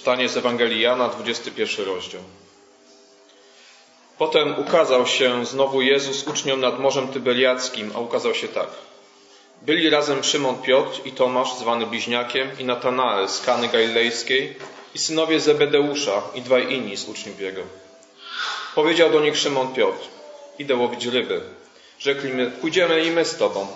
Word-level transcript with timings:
Czytanie 0.00 0.28
z 0.28 0.36
Ewangelii 0.36 0.80
Jana, 0.80 1.08
21 1.08 1.86
rozdział. 1.86 2.22
Potem 4.18 4.58
ukazał 4.58 5.06
się 5.06 5.46
znowu 5.46 5.82
Jezus 5.82 6.26
uczniom 6.26 6.60
nad 6.60 6.80
Morzem 6.80 7.08
Tyberiackim, 7.08 7.92
a 7.94 7.98
ukazał 7.98 8.34
się 8.34 8.48
tak. 8.48 8.68
Byli 9.62 9.90
razem 9.90 10.24
Szymon 10.24 10.62
Piotr 10.62 11.00
i 11.04 11.12
Tomasz, 11.12 11.54
zwany 11.54 11.86
Bliźniakiem, 11.86 12.48
i 12.58 12.64
Natanael 12.64 13.28
z 13.28 13.40
Kany 13.40 13.68
Galilejskiej, 13.68 14.56
i 14.94 14.98
synowie 14.98 15.40
Zebedeusza 15.40 16.22
i 16.34 16.42
dwaj 16.42 16.72
inni 16.72 16.96
z 16.96 17.08
uczniów 17.08 17.40
jego. 17.40 17.62
Powiedział 18.74 19.10
do 19.10 19.20
nich 19.20 19.36
Szymon 19.36 19.74
Piotr, 19.74 20.08
idę 20.58 20.76
łowić 20.76 21.06
ryby. 21.06 21.40
Rzekli 21.98 22.32
my, 22.32 22.50
pójdziemy 22.50 23.04
i 23.04 23.10
my 23.10 23.24
z 23.24 23.36
tobą. 23.36 23.66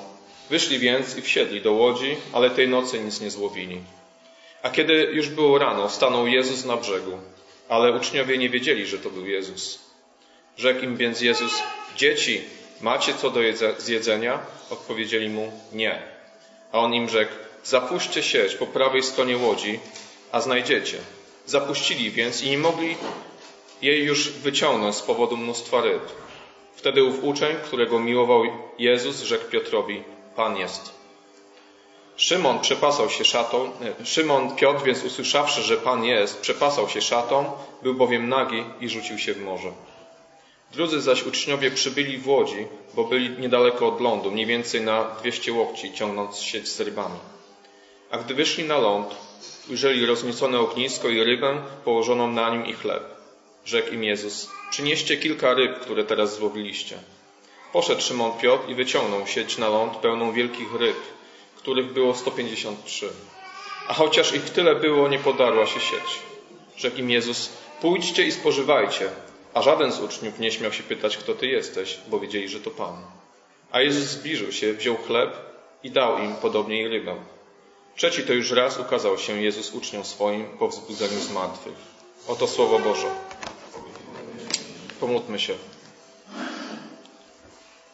Wyszli 0.50 0.78
więc 0.78 1.16
i 1.16 1.22
wsiedli 1.22 1.60
do 1.60 1.72
łodzi, 1.72 2.16
ale 2.32 2.50
tej 2.50 2.68
nocy 2.68 3.00
nic 3.00 3.20
nie 3.20 3.30
złowili. 3.30 3.80
A 4.64 4.70
kiedy 4.70 4.94
już 4.94 5.28
było 5.28 5.58
rano, 5.58 5.88
stanął 5.88 6.26
Jezus 6.26 6.64
na 6.64 6.76
brzegu, 6.76 7.18
ale 7.68 7.92
uczniowie 7.92 8.38
nie 8.38 8.50
wiedzieli, 8.50 8.86
że 8.86 8.98
to 8.98 9.10
był 9.10 9.26
Jezus. 9.26 9.78
Rzekł 10.56 10.84
im 10.84 10.96
więc 10.96 11.20
Jezus, 11.20 11.62
dzieci, 11.96 12.40
macie 12.80 13.14
co 13.14 13.30
do 13.30 13.40
zjedzenia? 13.78 14.38
Odpowiedzieli 14.70 15.28
mu, 15.28 15.52
nie. 15.72 16.02
A 16.72 16.78
on 16.78 16.94
im 16.94 17.08
rzekł, 17.08 17.32
zapuśćcie 17.64 18.22
sieć 18.22 18.54
po 18.54 18.66
prawej 18.66 19.02
stronie 19.02 19.36
łodzi, 19.36 19.80
a 20.32 20.40
znajdziecie. 20.40 20.98
Zapuścili 21.46 22.10
więc 22.10 22.42
i 22.42 22.50
nie 22.50 22.58
mogli 22.58 22.96
jej 23.82 24.04
już 24.04 24.30
wyciągnąć 24.30 24.94
z 24.96 25.02
powodu 25.02 25.36
mnóstwa 25.36 25.80
ryb. 25.80 26.02
Wtedy 26.76 27.04
ów 27.04 27.24
uczeń, 27.24 27.56
którego 27.64 28.00
miłował 28.00 28.44
Jezus, 28.78 29.22
rzekł 29.22 29.50
Piotrowi, 29.50 30.02
Pan 30.36 30.56
jest. 30.56 31.03
Szymon 32.16 32.60
przepasał 32.60 33.10
się 33.10 33.24
szatą, 33.24 33.70
Szymon 34.04 34.56
Piotr 34.56 34.84
więc 34.84 35.04
usłyszawszy, 35.04 35.62
że 35.62 35.76
Pan 35.76 36.04
jest, 36.04 36.40
przepasał 36.40 36.88
się 36.88 37.02
szatą, 37.02 37.52
był 37.82 37.94
bowiem 37.94 38.28
nagi 38.28 38.64
i 38.80 38.88
rzucił 38.88 39.18
się 39.18 39.34
w 39.34 39.42
morze. 39.42 39.72
Drudzy 40.72 41.00
zaś 41.00 41.26
uczniowie 41.26 41.70
przybyli 41.70 42.18
w 42.18 42.28
łodzi, 42.28 42.66
bo 42.94 43.04
byli 43.04 43.30
niedaleko 43.30 43.88
od 43.88 44.00
lądu, 44.00 44.30
mniej 44.30 44.46
więcej 44.46 44.80
na 44.80 45.04
dwieście 45.04 45.52
łokci, 45.52 45.92
ciągnąc 45.92 46.38
sieć 46.38 46.68
z 46.68 46.80
rybami. 46.80 47.18
A 48.10 48.18
gdy 48.18 48.34
wyszli 48.34 48.64
na 48.64 48.78
ląd, 48.78 49.14
ujrzeli 49.70 50.06
rozniecone 50.06 50.60
ognisko 50.60 51.08
i 51.08 51.24
rybę 51.24 51.62
położoną 51.84 52.32
na 52.32 52.50
nim 52.50 52.66
i 52.66 52.72
chleb. 52.72 53.02
Rzekł 53.64 53.92
im 53.92 54.04
Jezus, 54.04 54.50
przynieście 54.70 55.16
kilka 55.16 55.54
ryb, 55.54 55.80
które 55.80 56.04
teraz 56.04 56.36
złowiliście. 56.36 56.98
Poszedł 57.72 58.00
Szymon 58.00 58.32
Piotr 58.38 58.68
i 58.68 58.74
wyciągnął 58.74 59.26
sieć 59.26 59.58
na 59.58 59.68
ląd 59.68 59.96
pełną 59.96 60.32
wielkich 60.32 60.74
ryb, 60.74 60.96
których 61.64 61.92
było 61.92 62.14
153. 62.14 63.08
A 63.88 63.94
chociaż 63.94 64.34
ich 64.34 64.50
tyle 64.50 64.74
było, 64.74 65.08
nie 65.08 65.18
podarła 65.18 65.66
się 65.66 65.80
sieć. 65.80 66.08
Rzekł 66.76 66.98
im 66.98 67.10
Jezus, 67.10 67.52
pójdźcie 67.80 68.26
i 68.26 68.32
spożywajcie. 68.32 69.08
A 69.54 69.62
żaden 69.62 69.92
z 69.92 70.00
uczniów 70.00 70.38
nie 70.38 70.52
śmiał 70.52 70.72
się 70.72 70.82
pytać, 70.82 71.16
kto 71.16 71.34
ty 71.34 71.46
jesteś, 71.46 71.98
bo 72.08 72.20
wiedzieli, 72.20 72.48
że 72.48 72.60
to 72.60 72.70
Pan. 72.70 72.96
A 73.70 73.80
Jezus 73.80 74.04
zbliżył 74.04 74.52
się, 74.52 74.72
wziął 74.72 74.96
chleb 74.96 75.36
i 75.82 75.90
dał 75.90 76.18
im 76.18 76.34
podobnie 76.34 76.82
i 76.82 76.88
rybę. 76.88 77.16
Trzeci 77.96 78.22
to 78.22 78.32
już 78.32 78.50
raz 78.50 78.78
ukazał 78.78 79.18
się 79.18 79.42
Jezus 79.42 79.74
uczniom 79.74 80.04
swoim 80.04 80.44
po 80.58 80.68
wzbudzeniu 80.68 81.20
z 81.20 81.30
martwych. 81.32 81.76
Oto 82.28 82.46
Słowo 82.46 82.78
Boże. 82.78 83.10
Pomódlmy 85.00 85.38
się. 85.38 85.54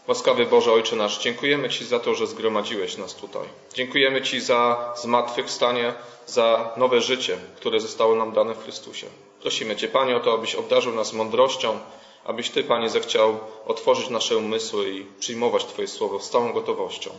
Łaskawy 0.07 0.47
Boże 0.47 0.73
Ojcze 0.73 0.97
nasz, 0.97 1.23
dziękujemy 1.23 1.69
Ci 1.69 1.85
za 1.85 2.01
to, 2.01 2.15
że 2.15 2.27
zgromadziłeś 2.27 2.97
nas 2.97 3.15
tutaj. 3.15 3.49
Dziękujemy 3.75 4.23
Ci 4.23 4.41
za 4.41 4.93
zmartwychwstanie, 4.97 5.95
za 6.27 6.71
nowe 6.77 7.01
życie, 7.01 7.39
które 7.57 7.81
zostało 7.81 8.15
nam 8.15 8.33
dane 8.33 8.55
w 8.55 8.63
Chrystusie. 8.63 9.07
Prosimy 9.41 9.77
Cię, 9.77 9.89
Panie, 9.89 10.17
o 10.17 10.21
to, 10.21 10.35
abyś 10.35 10.55
obdarzył 10.55 10.95
nas 10.95 11.13
mądrością, 11.13 11.79
abyś 12.25 12.51
Ty, 12.51 12.65
Panie, 12.65 12.91
zechciał 12.91 13.39
otworzyć 13.67 14.09
nasze 14.09 14.37
umysły 14.37 14.91
i 14.91 15.05
przyjmować 15.21 15.65
Twoje 15.65 15.89
słowo 15.89 16.21
z 16.21 16.31
całą 16.31 16.53
gotowością, 16.53 17.11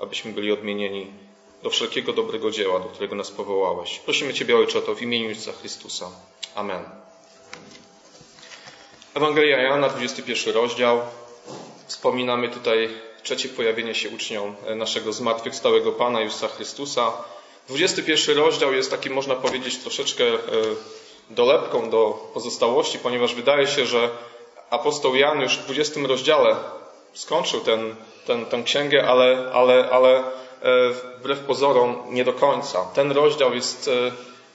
abyśmy 0.00 0.32
byli 0.32 0.52
odmienieni 0.52 1.06
do 1.62 1.70
wszelkiego 1.70 2.12
dobrego 2.12 2.50
dzieła, 2.50 2.80
do 2.80 2.88
którego 2.88 3.16
nas 3.16 3.30
powołałeś. 3.30 3.98
Prosimy 3.98 4.34
Ciebie, 4.34 4.56
Ojcze, 4.56 4.78
o 4.78 4.82
to 4.82 4.94
w 4.94 5.02
imieniu 5.02 5.28
Jezusa 5.28 5.52
Chrystusa. 5.52 6.10
Amen. 6.54 6.84
Ewangelia 9.14 9.62
Jana, 9.62 9.88
21 9.88 10.54
rozdział. 10.54 11.00
Wspominamy 11.90 12.48
tutaj 12.48 12.88
trzecie 13.22 13.48
pojawienie 13.48 13.94
się 13.94 14.08
uczniom 14.08 14.56
naszego 14.76 15.12
zmartwychwstałego 15.12 15.92
Pana 15.92 16.20
Jezusa 16.20 16.48
Chrystusa. 16.48 17.12
21 17.68 18.38
rozdział 18.38 18.72
jest 18.72 18.90
taki, 18.90 19.10
można 19.10 19.34
powiedzieć, 19.34 19.78
troszeczkę 19.78 20.24
dolepką 21.30 21.90
do 21.90 22.30
pozostałości, 22.34 22.98
ponieważ 22.98 23.34
wydaje 23.34 23.66
się, 23.66 23.86
że 23.86 24.10
apostoł 24.70 25.14
Jan 25.14 25.40
już 25.40 25.58
w 25.58 25.64
20 25.64 26.00
rozdziale 26.08 26.56
skończył 27.14 27.60
ten, 27.60 27.94
ten, 28.26 28.46
tę 28.46 28.62
księgę, 28.62 29.08
ale, 29.08 29.50
ale, 29.52 29.90
ale 29.90 30.24
wbrew 31.18 31.38
pozorom 31.38 32.02
nie 32.10 32.24
do 32.24 32.32
końca. 32.32 32.84
Ten 32.94 33.12
rozdział 33.12 33.54
jest, 33.54 33.90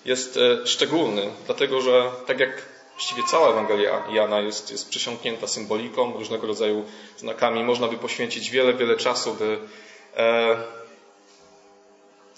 jest 0.05 0.39
szczególny, 0.65 1.31
dlatego 1.45 1.81
że 1.81 2.11
tak 2.27 2.39
jak 2.39 2.74
właściwie 2.95 3.23
cała 3.31 3.49
Ewangelia 3.49 4.03
Jana 4.09 4.39
jest, 4.39 4.71
jest 4.71 4.89
przysiągnięta 4.89 5.47
symboliką, 5.47 6.13
różnego 6.13 6.47
rodzaju 6.47 6.83
znakami, 7.17 7.63
można 7.63 7.87
by 7.87 7.97
poświęcić 7.97 8.49
wiele, 8.49 8.73
wiele 8.73 8.97
czasu, 8.97 9.33
by 9.33 9.59
e, 10.17 10.57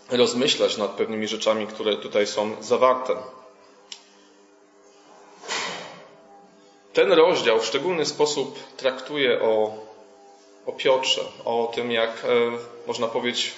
rozmyślać 0.09 0.77
nad 0.77 0.91
pewnymi 0.91 1.27
rzeczami, 1.27 1.67
które 1.67 1.95
tutaj 1.95 2.27
są 2.27 2.63
zawarte. 2.63 3.15
Ten 6.93 7.11
rozdział 7.11 7.59
w 7.59 7.65
szczególny 7.65 8.05
sposób 8.05 8.59
traktuje 8.77 9.41
o, 9.41 9.77
o 10.65 10.71
Piotrze, 10.71 11.21
o 11.45 11.71
tym, 11.75 11.91
jak 11.91 12.09
e, 12.09 12.27
można 12.87 13.07
powiedzieć, 13.07 13.53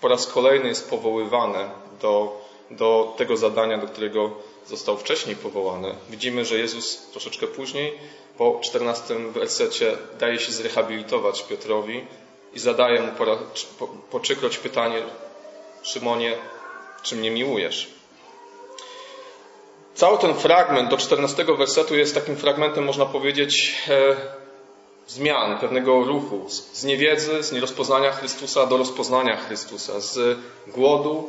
po 0.00 0.08
raz 0.08 0.26
kolejny 0.26 0.68
jest 0.68 0.90
powoływany 0.90 1.70
do, 2.02 2.40
do 2.70 3.14
tego 3.16 3.36
zadania, 3.36 3.78
do 3.78 3.86
którego 3.86 4.30
został 4.68 4.96
wcześniej 4.96 5.36
powołany. 5.36 5.94
Widzimy, 6.10 6.44
że 6.44 6.58
Jezus 6.58 7.06
troszeczkę 7.10 7.46
później, 7.46 7.98
po 8.38 8.60
14 8.62 9.14
wersecie, 9.14 9.96
daje 10.18 10.38
się 10.38 10.52
zrehabilitować 10.52 11.42
Piotrowi 11.42 12.04
i 12.54 12.58
zadaje 12.58 13.00
mu 13.00 13.12
po, 13.12 13.24
po, 13.78 13.86
po 14.10 14.20
trzykroć 14.20 14.58
pytanie: 14.58 15.02
Szymonie, 15.82 16.36
czy 17.02 17.16
mnie 17.16 17.30
miłujesz? 17.30 17.88
Cały 19.94 20.18
ten 20.18 20.34
fragment 20.34 20.90
do 20.90 20.96
14 20.96 21.44
wersetu 21.44 21.96
jest 21.96 22.14
takim 22.14 22.36
fragmentem, 22.36 22.84
można 22.84 23.06
powiedzieć, 23.06 23.74
e, 23.88 24.16
zmian, 25.06 25.58
pewnego 25.58 26.04
ruchu, 26.04 26.44
z 26.72 26.84
niewiedzy, 26.84 27.42
z 27.42 27.52
nierozpoznania 27.52 28.12
Chrystusa 28.12 28.66
do 28.66 28.76
rozpoznania 28.76 29.36
Chrystusa, 29.36 30.00
z 30.00 30.38
głodu 30.66 31.28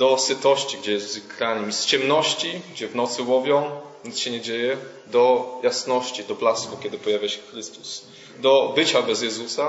do 0.00 0.18
sytości, 0.18 0.76
gdzie 0.78 0.92
jest 0.92 1.16
ikrami, 1.16 1.72
z 1.72 1.86
ciemności, 1.86 2.60
gdzie 2.72 2.88
w 2.88 2.94
nocy 2.94 3.22
łowią, 3.22 3.70
nic 4.04 4.18
się 4.18 4.30
nie 4.30 4.40
dzieje, 4.40 4.76
do 5.06 5.54
jasności, 5.62 6.24
do 6.24 6.34
blasku, 6.34 6.76
kiedy 6.82 6.98
pojawia 6.98 7.28
się 7.28 7.40
Chrystus, 7.50 8.04
do 8.38 8.72
bycia 8.76 9.02
bez 9.02 9.22
Jezusa, 9.22 9.68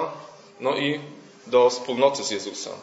no 0.60 0.78
i 0.78 1.00
do 1.48 1.70
wspólnoty 1.70 2.24
z 2.24 2.32
Jezusem. 2.32 2.74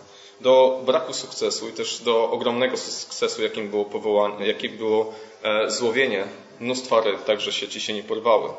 Do 0.41 0.81
braku 0.87 1.13
sukcesu 1.13 1.69
i 1.69 1.73
też 1.73 1.99
do 1.99 2.31
ogromnego 2.31 2.77
sukcesu, 2.77 3.43
jakim 3.43 3.69
było 3.69 3.85
powołanie, 3.85 4.47
jakim 4.47 4.77
było 4.77 5.15
e, 5.43 5.71
złowienie. 5.71 6.25
Mnóstwa 6.61 7.01
ryb, 7.01 7.25
tak 7.25 7.41
że 7.41 7.53
sieci 7.53 7.81
się 7.81 7.93
nie 7.93 8.03
porwały. 8.03 8.51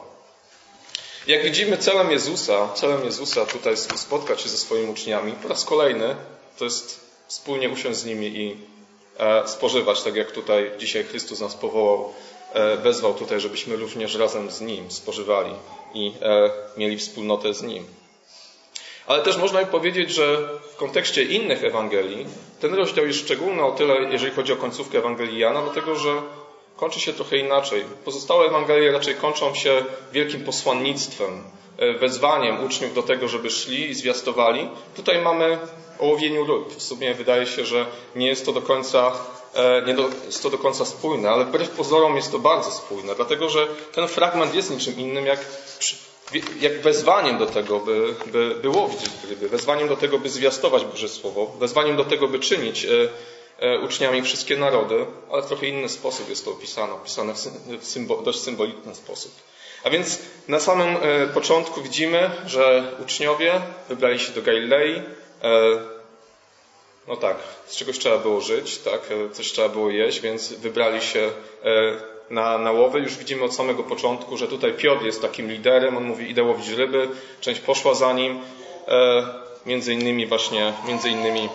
Jak 1.28 1.44
widzimy, 1.44 1.78
celem 1.78 2.12
Jezusa, 2.12 2.70
celem 2.74 3.06
Jezusa 3.06 3.46
tutaj 3.46 3.78
spotkać 3.78 4.42
się 4.42 4.50
ze 4.50 4.58
swoimi 4.58 4.92
uczniami 4.92 5.32
po 5.32 5.48
raz 5.48 5.66
kolejny 5.66 6.16
to 6.58 6.66
jest 6.66 7.00
wspólnie 7.28 7.70
usiąść 7.70 8.00
z 8.00 8.06
nimi 8.06 8.28
i 8.28 8.58
spożywać, 9.46 10.04
tak 10.04 10.16
jak 10.16 10.32
tutaj 10.32 10.72
dzisiaj 10.78 11.04
Chrystus 11.04 11.40
nas 11.40 11.56
powołał, 11.56 12.14
e, 12.54 12.78
wezwał 12.78 13.14
tutaj, 13.14 13.40
żebyśmy 13.40 13.76
również 13.76 14.16
razem 14.16 14.52
z 14.52 14.62
Nim 14.62 14.92
spożywali 14.92 15.52
i 15.94 16.14
mieli 16.78 16.98
wspólnotę 16.98 17.54
z 17.54 17.64
Nim. 17.64 17.86
Ale 19.08 19.24
też 19.24 19.38
można 19.38 19.66
powiedzieć, 19.66 20.12
że 20.12 20.38
w 20.72 20.76
kontekście 20.76 21.24
innych 21.24 21.64
Ewangelii 21.64 22.26
ten 22.60 22.74
rozdział 22.74 23.08
jest 23.08 23.20
szczególny 23.20 23.64
o 23.64 23.72
tyle, 23.72 23.96
jeżeli 24.12 24.32
chodzi 24.32 24.54
o 24.54 24.56
końcówkę 24.56 24.98
Ewangelii 24.98 25.40
Jana, 25.40 25.62
dlatego 25.62 25.96
że 25.96 26.22
kończy 26.80 27.00
się 27.00 27.14
trochę 27.14 27.38
inaczej. 27.38 27.86
Pozostałe 28.06 28.46
Ewangelie 28.46 28.92
raczej 28.92 29.16
kończą 29.16 29.56
się 29.56 29.86
wielkim 30.14 30.44
posłannictwem, 30.44 31.44
e, 31.78 31.94
wezwaniem 31.94 32.66
uczniów 32.66 32.94
do 32.94 33.04
tego, 33.04 33.28
żeby 33.28 33.50
szli 33.50 33.90
i 33.90 33.96
zwiastowali. 33.96 34.70
Tutaj 34.96 35.22
mamy 35.22 35.58
o 36.00 36.06
łowieniu 36.06 36.46
ryb. 36.46 36.78
W 36.78 36.82
sumie 36.82 37.14
wydaje 37.14 37.46
się, 37.46 37.66
że 37.66 37.86
nie 38.16 38.28
jest 38.28 38.46
to 38.46 38.54
do 38.54 38.62
końca 38.62 39.12
e, 39.54 39.82
nie 39.88 39.96
jest 40.26 40.44
to 40.44 40.50
do 40.50 40.58
końca 40.58 40.86
spójne, 40.86 41.30
ale 41.30 41.46
wbrew 41.46 41.70
pozorom 41.70 42.16
jest 42.16 42.32
to 42.32 42.40
bardzo 42.40 42.72
spójne, 42.72 43.16
dlatego 43.16 43.50
że 43.50 43.68
ten 43.94 44.08
fragment 44.08 44.56
jest 44.56 44.72
niczym 44.72 45.00
innym 45.00 45.26
jak 45.26 45.40
jak 46.62 46.82
wezwaniem 46.82 47.38
do 47.38 47.46
tego, 47.46 47.80
by, 47.80 48.16
by, 48.26 48.56
by 48.62 48.70
łowić 48.70 49.00
ryby, 49.30 49.50
wezwaniem 49.50 49.88
do 49.88 49.98
tego, 49.98 50.20
by 50.20 50.30
zwiastować 50.30 50.86
Boże 50.86 51.10
Słowo, 51.10 51.52
wezwaniem 51.60 51.98
do 51.98 52.06
tego, 52.06 52.28
by 52.28 52.40
czynić 52.40 52.86
e, 52.86 52.90
uczniami 53.84 54.22
wszystkie 54.22 54.58
narody, 54.58 55.06
ale 55.32 55.42
w 55.42 55.46
trochę 55.46 55.68
inny 55.68 55.90
sposób 55.90 56.30
jest 56.30 56.46
to 56.46 56.52
opisane, 56.52 56.94
opisane 56.94 57.34
w 57.82 57.86
symbol, 57.86 58.24
dość 58.24 58.40
symboliczny 58.40 58.96
sposób. 58.96 59.32
A 59.84 59.90
więc 59.90 60.20
na 60.48 60.60
samym 60.60 60.98
e, 61.02 61.28
początku 61.28 61.82
widzimy, 61.82 62.32
że 62.46 62.84
uczniowie 63.04 63.62
wybrali 63.90 64.20
się 64.20 64.32
do 64.32 64.42
Galilei. 64.42 65.02
No 67.08 67.16
tak, 67.16 67.38
z 67.68 67.76
czegoś 67.76 68.00
trzeba 68.00 68.18
było 68.18 68.42
żyć, 68.42 68.78
tak, 68.78 69.02
coś 69.34 69.52
trzeba 69.52 69.70
było 69.70 69.90
jeść, 69.90 70.20
więc 70.22 70.54
wybrali 70.54 71.02
się 71.02 71.32
na, 72.30 72.58
na 72.58 72.72
łowy. 72.72 73.00
Już 73.00 73.18
widzimy 73.18 73.44
od 73.44 73.56
samego 73.56 73.84
początku, 73.84 74.38
że 74.38 74.48
tutaj 74.48 74.74
Piotr 74.74 75.06
jest 75.06 75.22
takim 75.22 75.52
liderem. 75.52 75.98
On 75.98 76.04
mówi, 76.04 76.30
idę 76.30 76.44
łowić 76.44 76.68
ryby. 76.68 77.08
Część 77.42 77.62
poszła 77.62 77.94
za 77.94 78.14
nim. 78.14 78.40
E, 78.88 79.28
między 79.66 79.94
innymi 79.94 80.28
właśnie, 80.28 80.74
między 80.88 81.10
innymi 81.10 81.50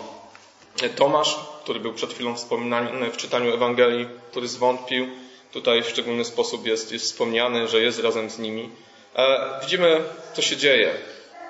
Tomasz, 0.95 1.39
który 1.63 1.79
był 1.79 1.93
przed 1.93 2.13
chwilą 2.13 2.35
wspominany 2.35 3.11
w 3.11 3.17
czytaniu 3.17 3.53
Ewangelii, 3.53 4.07
który 4.31 4.47
zwątpił. 4.47 5.07
Tutaj 5.51 5.83
w 5.83 5.89
szczególny 5.89 6.25
sposób 6.25 6.65
jest, 6.65 6.91
jest 6.91 7.05
wspomniany, 7.05 7.67
że 7.67 7.81
jest 7.81 7.99
razem 7.99 8.29
z 8.29 8.39
nimi. 8.39 8.69
E, 9.15 9.59
widzimy, 9.61 10.03
co 10.33 10.41
się 10.41 10.57
dzieje. 10.57 10.93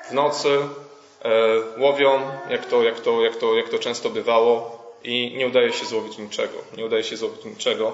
W 0.10 0.14
nocy 0.14 0.50
e, 0.50 1.30
łowią, 1.78 2.22
jak 2.50 2.66
to, 2.66 2.84
jak, 2.84 3.00
to, 3.00 3.22
jak, 3.22 3.36
to, 3.36 3.56
jak 3.56 3.70
to 3.70 3.80
często 3.80 4.10
bywało, 4.10 4.86
i 5.06 5.36
nie 5.38 5.48
udaje 5.48 5.74
się 5.74 5.86
złowić 5.86 6.18
niczego. 6.18 6.58
Nie 6.78 6.86
udaje 6.86 7.04
się 7.04 7.18
złowić 7.18 7.46
niczego. 7.46 7.94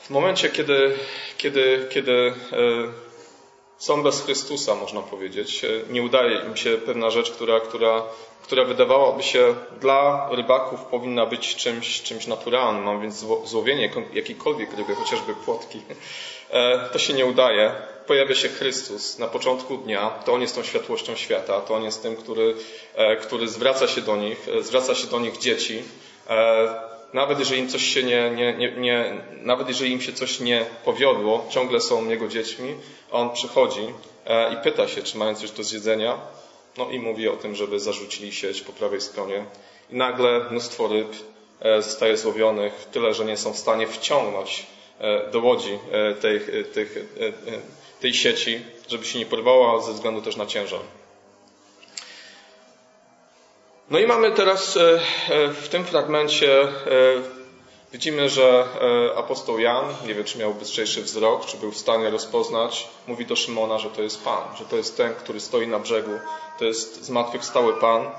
W 0.00 0.10
momencie, 0.10 0.48
kiedy, 0.48 0.98
kiedy, 1.36 1.86
kiedy 1.90 2.12
e, 2.12 3.09
są 3.80 4.02
bez 4.02 4.22
Chrystusa, 4.22 4.74
można 4.74 5.02
powiedzieć, 5.02 5.64
e, 5.64 5.68
nie 5.92 6.02
udaje 6.02 6.40
im 6.48 6.56
się 6.56 6.76
pewna 6.76 7.10
rzecz, 7.10 7.30
która, 7.30 7.60
która, 7.60 8.02
która 8.42 8.64
wydawałaby 8.64 9.22
się 9.22 9.54
dla 9.80 10.28
rybaków 10.32 10.80
powinna 10.80 11.26
być 11.26 11.56
czymś, 11.56 12.02
czymś 12.02 12.26
naturalnym, 12.26 12.88
a 12.88 12.98
więc 12.98 13.24
złowienie 13.44 13.90
jakiejkolwiek 14.12 14.76
ryby, 14.76 14.94
chociażby 14.94 15.34
płotki, 15.34 15.82
e, 16.50 16.88
to 16.92 16.98
się 16.98 17.12
nie 17.14 17.26
udaje. 17.26 17.72
Pojawia 18.06 18.34
się 18.34 18.48
Chrystus 18.48 19.18
na 19.18 19.26
początku 19.26 19.76
dnia, 19.76 20.10
to 20.24 20.32
On 20.32 20.40
jest 20.40 20.54
tą 20.54 20.62
światłością 20.62 21.16
świata, 21.16 21.60
to 21.60 21.74
On 21.74 21.82
jest 21.82 22.02
tym, 22.02 22.16
który, 22.16 22.54
który 23.22 23.48
zwraca 23.48 23.88
się 23.88 24.00
do 24.00 24.16
nich, 24.16 24.46
zwraca 24.60 24.94
się 24.94 25.06
do 25.06 25.20
nich 25.20 25.38
dzieci, 25.38 25.82
nawet 27.12 27.38
jeżeli 27.38 27.60
im 27.60 27.68
coś 27.68 27.82
się 27.82 28.02
nie, 28.02 28.30
nie, 28.30 28.54
nie, 28.54 28.72
nie, 28.72 29.14
nawet 29.42 29.68
jeżeli 29.68 29.92
im 29.92 30.00
się 30.00 30.12
coś 30.12 30.40
nie 30.40 30.64
powiodło, 30.84 31.46
ciągle 31.50 31.80
są 31.80 32.08
jego 32.08 32.28
dziećmi, 32.28 32.74
on 33.10 33.30
przychodzi 33.30 33.86
e, 34.26 34.54
i 34.54 34.56
pyta 34.56 34.88
się, 34.88 35.02
czy 35.02 35.18
mają 35.18 35.34
coś 35.34 35.50
do 35.50 35.62
zjedzenia. 35.62 36.18
No 36.78 36.90
i 36.90 36.98
mówi 36.98 37.28
o 37.28 37.36
tym, 37.36 37.54
żeby 37.54 37.80
zarzucili 37.80 38.32
sieć 38.32 38.60
po 38.60 38.72
prawej 38.72 39.00
stronie. 39.00 39.44
I 39.90 39.96
nagle 39.96 40.40
mnóstwo 40.50 40.88
ryb 40.88 41.12
e, 41.60 41.82
zostaje 41.82 42.16
złowionych, 42.16 42.88
tyle, 42.92 43.14
że 43.14 43.24
nie 43.24 43.36
są 43.36 43.52
w 43.52 43.58
stanie 43.58 43.86
wciągnąć 43.86 44.66
e, 44.98 45.30
do 45.30 45.40
łodzi 45.40 45.78
tej, 46.20 46.40
tej, 46.74 46.86
tej 48.00 48.14
sieci, 48.14 48.60
żeby 48.88 49.04
się 49.04 49.18
nie 49.18 49.26
porwała 49.26 49.80
ze 49.82 49.92
względu 49.92 50.22
też 50.22 50.36
na 50.36 50.46
ciężar. 50.46 50.80
No 53.90 53.98
i 53.98 54.06
mamy 54.06 54.32
teraz 54.32 54.76
e, 54.76 55.00
e, 55.28 55.48
w 55.48 55.68
tym 55.68 55.84
fragmencie, 55.84 56.62
e, 56.62 56.68
widzimy, 57.92 58.28
że 58.28 58.64
apostoł 59.16 59.58
Jan, 59.58 59.84
nie 60.06 60.14
wiem 60.14 60.24
czy 60.24 60.38
miał 60.38 60.54
bystrzejszy 60.54 61.02
wzrok, 61.02 61.46
czy 61.46 61.56
był 61.56 61.70
w 61.70 61.78
stanie 61.78 62.10
rozpoznać, 62.10 62.88
mówi 63.06 63.26
do 63.26 63.36
Szymona, 63.36 63.78
że 63.78 63.90
to 63.90 64.02
jest 64.02 64.24
Pan, 64.24 64.56
że 64.58 64.64
to 64.64 64.76
jest 64.76 64.96
ten, 64.96 65.14
który 65.14 65.40
stoi 65.40 65.68
na 65.68 65.78
brzegu, 65.78 66.10
to 66.58 66.64
jest 66.64 67.04
zmartwychwstały 67.04 67.80
Pan. 67.80 68.10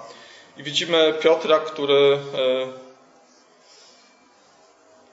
I 0.58 0.64
widzimy 0.64 1.14
Piotra, 1.22 1.60
który 1.60 2.18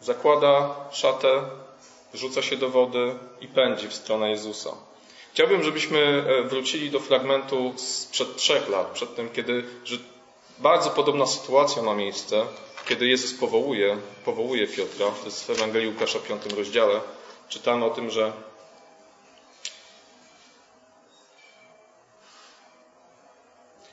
zakłada 0.01 0.75
szatę, 0.91 1.43
rzuca 2.15 2.43
się 2.43 2.57
do 2.57 2.69
wody 2.69 3.15
i 3.41 3.49
pędzi 3.49 3.89
w 3.89 3.95
stronę 3.95 4.31
Jezusa. 4.31 4.71
Chciałbym, 5.33 5.63
żebyśmy 5.63 6.25
wrócili 6.45 6.91
do 6.91 7.01
fragmentu 7.01 7.75
sprzed 7.77 8.37
trzech 8.37 8.69
lat, 8.69 8.87
przed 8.87 9.17
tym, 9.17 9.29
kiedy 9.29 9.65
bardzo 10.61 10.91
podobna 10.91 11.27
sytuacja 11.27 11.83
ma 11.83 11.95
miejsce, 11.95 12.47
kiedy 12.89 13.07
Jezus 13.07 13.35
powołuje, 13.35 13.97
powołuje 14.25 14.67
Piotra. 14.67 15.07
To 15.07 15.25
jest 15.25 15.47
w 15.47 15.51
Ewangelii 15.51 15.89
Łukasza, 15.89 16.19
piątym 16.19 16.59
rozdziale. 16.59 17.01
Czytamy 17.49 17.85
o 17.85 17.91
tym, 17.91 18.11
że 18.11 18.33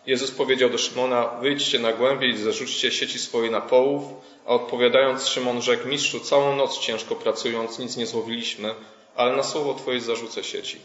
Jezus 0.07 0.31
powiedział 0.31 0.69
do 0.69 0.77
Szymona, 0.77 1.27
wyjdźcie 1.27 1.79
na 1.79 1.93
głębię 1.93 2.27
i 2.27 2.37
zarzućcie 2.37 2.91
sieci 2.91 3.19
swoje 3.19 3.51
na 3.51 3.61
połów, 3.61 4.03
a 4.45 4.49
odpowiadając 4.49 5.27
Szymon 5.27 5.61
rzekł, 5.61 5.87
mistrzu, 5.87 6.19
całą 6.19 6.55
noc 6.55 6.79
ciężko 6.79 7.15
pracując, 7.15 7.79
nic 7.79 7.97
nie 7.97 8.05
złowiliśmy, 8.05 8.75
ale 9.15 9.35
na 9.35 9.43
słowo 9.43 9.73
Twoje 9.73 10.01
zarzucę 10.01 10.43
sieci. 10.43 10.79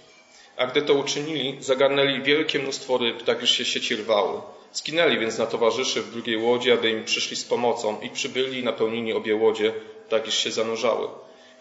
A 0.60 0.66
gdy 0.66 0.82
to 0.82 0.94
uczynili, 0.94 1.56
zagarnęli 1.60 2.22
wielkie 2.22 2.58
mnóstwo 2.58 2.98
ryb, 2.98 3.22
tak 3.22 3.40
już 3.40 3.50
się 3.50 3.64
sieci 3.64 3.96
rwały. 3.96 4.40
Skinęli 4.72 5.18
więc 5.18 5.38
na 5.38 5.46
towarzyszy 5.46 6.02
w 6.02 6.12
drugiej 6.12 6.36
łodzi, 6.36 6.72
aby 6.72 6.90
im 6.90 7.04
przyszli 7.04 7.36
z 7.36 7.44
pomocą 7.44 8.00
i 8.00 8.10
przybyli 8.10 8.64
napełnili 8.64 9.12
obie 9.12 9.36
łodzie, 9.36 9.72
tak 10.08 10.28
iż 10.28 10.34
się 10.34 10.50
zanurzały. 10.50 11.08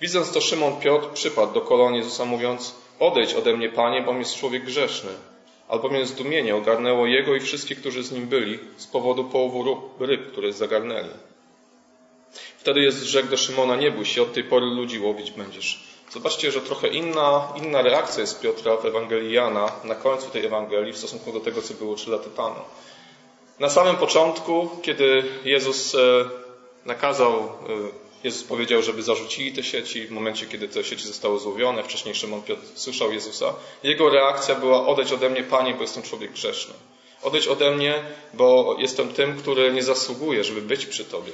Widząc 0.01 0.31
to 0.31 0.41
Szymon 0.41 0.79
Piotr 0.79 1.09
przypadł 1.13 1.53
do 1.53 1.61
kolon 1.61 1.95
Jezusa 1.95 2.25
mówiąc 2.25 2.75
Odejdź 2.99 3.33
ode 3.33 3.57
mnie, 3.57 3.69
Panie, 3.69 4.01
bo 4.01 4.13
jest 4.13 4.35
człowiek 4.35 4.65
grzeszny. 4.65 5.11
Albowiem 5.67 6.05
zdumienie 6.05 6.55
ogarnęło 6.55 7.05
jego 7.05 7.35
i 7.35 7.39
wszystkich, 7.39 7.79
którzy 7.79 8.03
z 8.03 8.11
nim 8.11 8.27
byli, 8.27 8.59
z 8.77 8.87
powodu 8.87 9.23
połowu 9.23 9.93
ryb, 9.99 10.31
które 10.31 10.53
zagarnęli. 10.53 11.09
Wtedy 12.57 12.79
jest 12.79 13.03
rzekł 13.03 13.29
do 13.29 13.37
Szymona, 13.37 13.75
nie 13.75 13.91
bój 13.91 14.05
się, 14.05 14.21
od 14.21 14.33
tej 14.33 14.43
pory 14.43 14.65
ludzi 14.65 14.99
łowić 14.99 15.31
będziesz. 15.31 15.98
Zobaczcie, 16.11 16.51
że 16.51 16.61
trochę 16.61 16.87
inna, 16.87 17.53
inna 17.55 17.81
reakcja 17.81 18.21
jest 18.21 18.39
Piotra 18.41 18.77
w 18.77 18.85
Ewangelii 18.85 19.33
Jana, 19.33 19.71
na 19.83 19.95
końcu 19.95 20.29
tej 20.29 20.45
Ewangelii, 20.45 20.93
w 20.93 20.97
stosunku 20.97 21.31
do 21.31 21.39
tego, 21.39 21.61
co 21.61 21.73
było 21.73 21.95
trzy 21.95 22.11
lata 22.11 22.29
temu. 22.29 22.61
Na 23.59 23.69
samym 23.69 23.95
początku, 23.95 24.69
kiedy 24.81 25.23
Jezus 25.45 25.95
e, 25.95 25.99
nakazał, 26.85 27.33
e, 27.33 27.49
Jezus 28.23 28.43
powiedział, 28.43 28.81
żeby 28.81 29.03
zarzucili 29.03 29.53
te 29.53 29.63
sieci, 29.63 30.07
w 30.07 30.11
momencie, 30.11 30.45
kiedy 30.45 30.67
te 30.67 30.83
sieci 30.83 31.07
zostały 31.07 31.39
złowione, 31.39 31.83
wcześniej 31.83 32.15
Szymon 32.15 32.41
Piotr 32.41 32.61
słyszał 32.75 33.11
Jezusa, 33.13 33.53
jego 33.83 34.09
reakcja 34.09 34.55
była 34.55 34.87
odejdź 34.87 35.11
ode 35.11 35.29
mnie, 35.29 35.43
Panie, 35.43 35.73
bo 35.73 35.81
jestem 35.81 36.03
człowiek 36.03 36.31
grzeszny. 36.31 36.73
Odejdź 37.21 37.47
ode 37.47 37.71
mnie, 37.71 38.03
bo 38.33 38.75
jestem 38.79 39.13
tym, 39.13 39.37
który 39.37 39.73
nie 39.73 39.83
zasługuje, 39.83 40.43
żeby 40.43 40.61
być 40.61 40.85
przy 40.85 41.05
Tobie. 41.05 41.33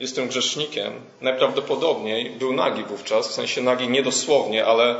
Jestem 0.00 0.28
grzesznikiem. 0.28 0.92
Najprawdopodobniej 1.20 2.30
był 2.30 2.52
nagi 2.52 2.84
wówczas, 2.84 3.28
w 3.28 3.32
sensie 3.32 3.62
nagi 3.62 3.88
niedosłownie, 3.88 4.66
ale 4.66 4.90
e, 4.90 4.96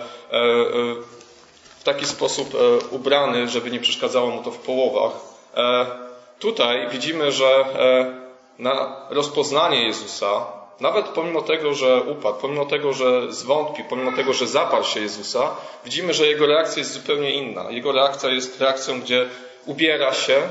w 1.79 1.85
taki 1.85 2.07
sposób 2.07 2.57
ubrany, 2.91 3.49
żeby 3.49 3.71
nie 3.71 3.81
przeszkadzało 3.81 4.31
mu 4.31 4.43
to 4.43 4.51
w 4.51 4.59
połowach. 4.59 5.13
Tutaj 6.39 6.89
widzimy, 6.89 7.33
że 7.33 7.47
e, 7.47 8.15
na 8.59 9.07
rozpoznanie 9.11 9.87
Jezusa, 9.87 10.47
nawet 10.81 11.07
pomimo 11.07 11.43
tego, 11.43 11.75
że 11.75 12.03
upadł, 12.03 12.39
pomimo 12.41 12.65
tego, 12.65 12.93
że 12.93 13.33
zwątpił, 13.33 13.85
pomimo 13.89 14.13
tego, 14.13 14.33
że 14.33 14.47
zaparł 14.47 14.85
się 14.85 15.01
Jezusa, 15.01 15.57
widzimy, 15.85 16.15
że 16.15 16.27
jego 16.27 16.47
reakcja 16.47 16.79
jest 16.79 16.93
zupełnie 16.93 17.31
inna. 17.35 17.71
Jego 17.71 17.93
reakcja 17.93 18.31
jest 18.31 18.61
reakcją, 18.61 19.01
gdzie 19.01 19.29
ubiera 19.67 20.15
się, 20.15 20.43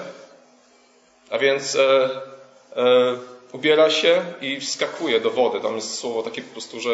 a 1.31 1.37
więc 1.37 1.75
e, 1.75 2.09
e, 2.75 3.17
ubiera 3.55 3.89
się 3.89 4.21
i 4.41 4.59
wskakuje 4.59 5.19
do 5.19 5.29
wody. 5.29 5.59
Tam 5.59 5.75
jest 5.75 5.99
słowo 5.99 6.23
takie 6.23 6.41
po 6.41 6.51
prostu, 6.51 6.79
że 6.79 6.89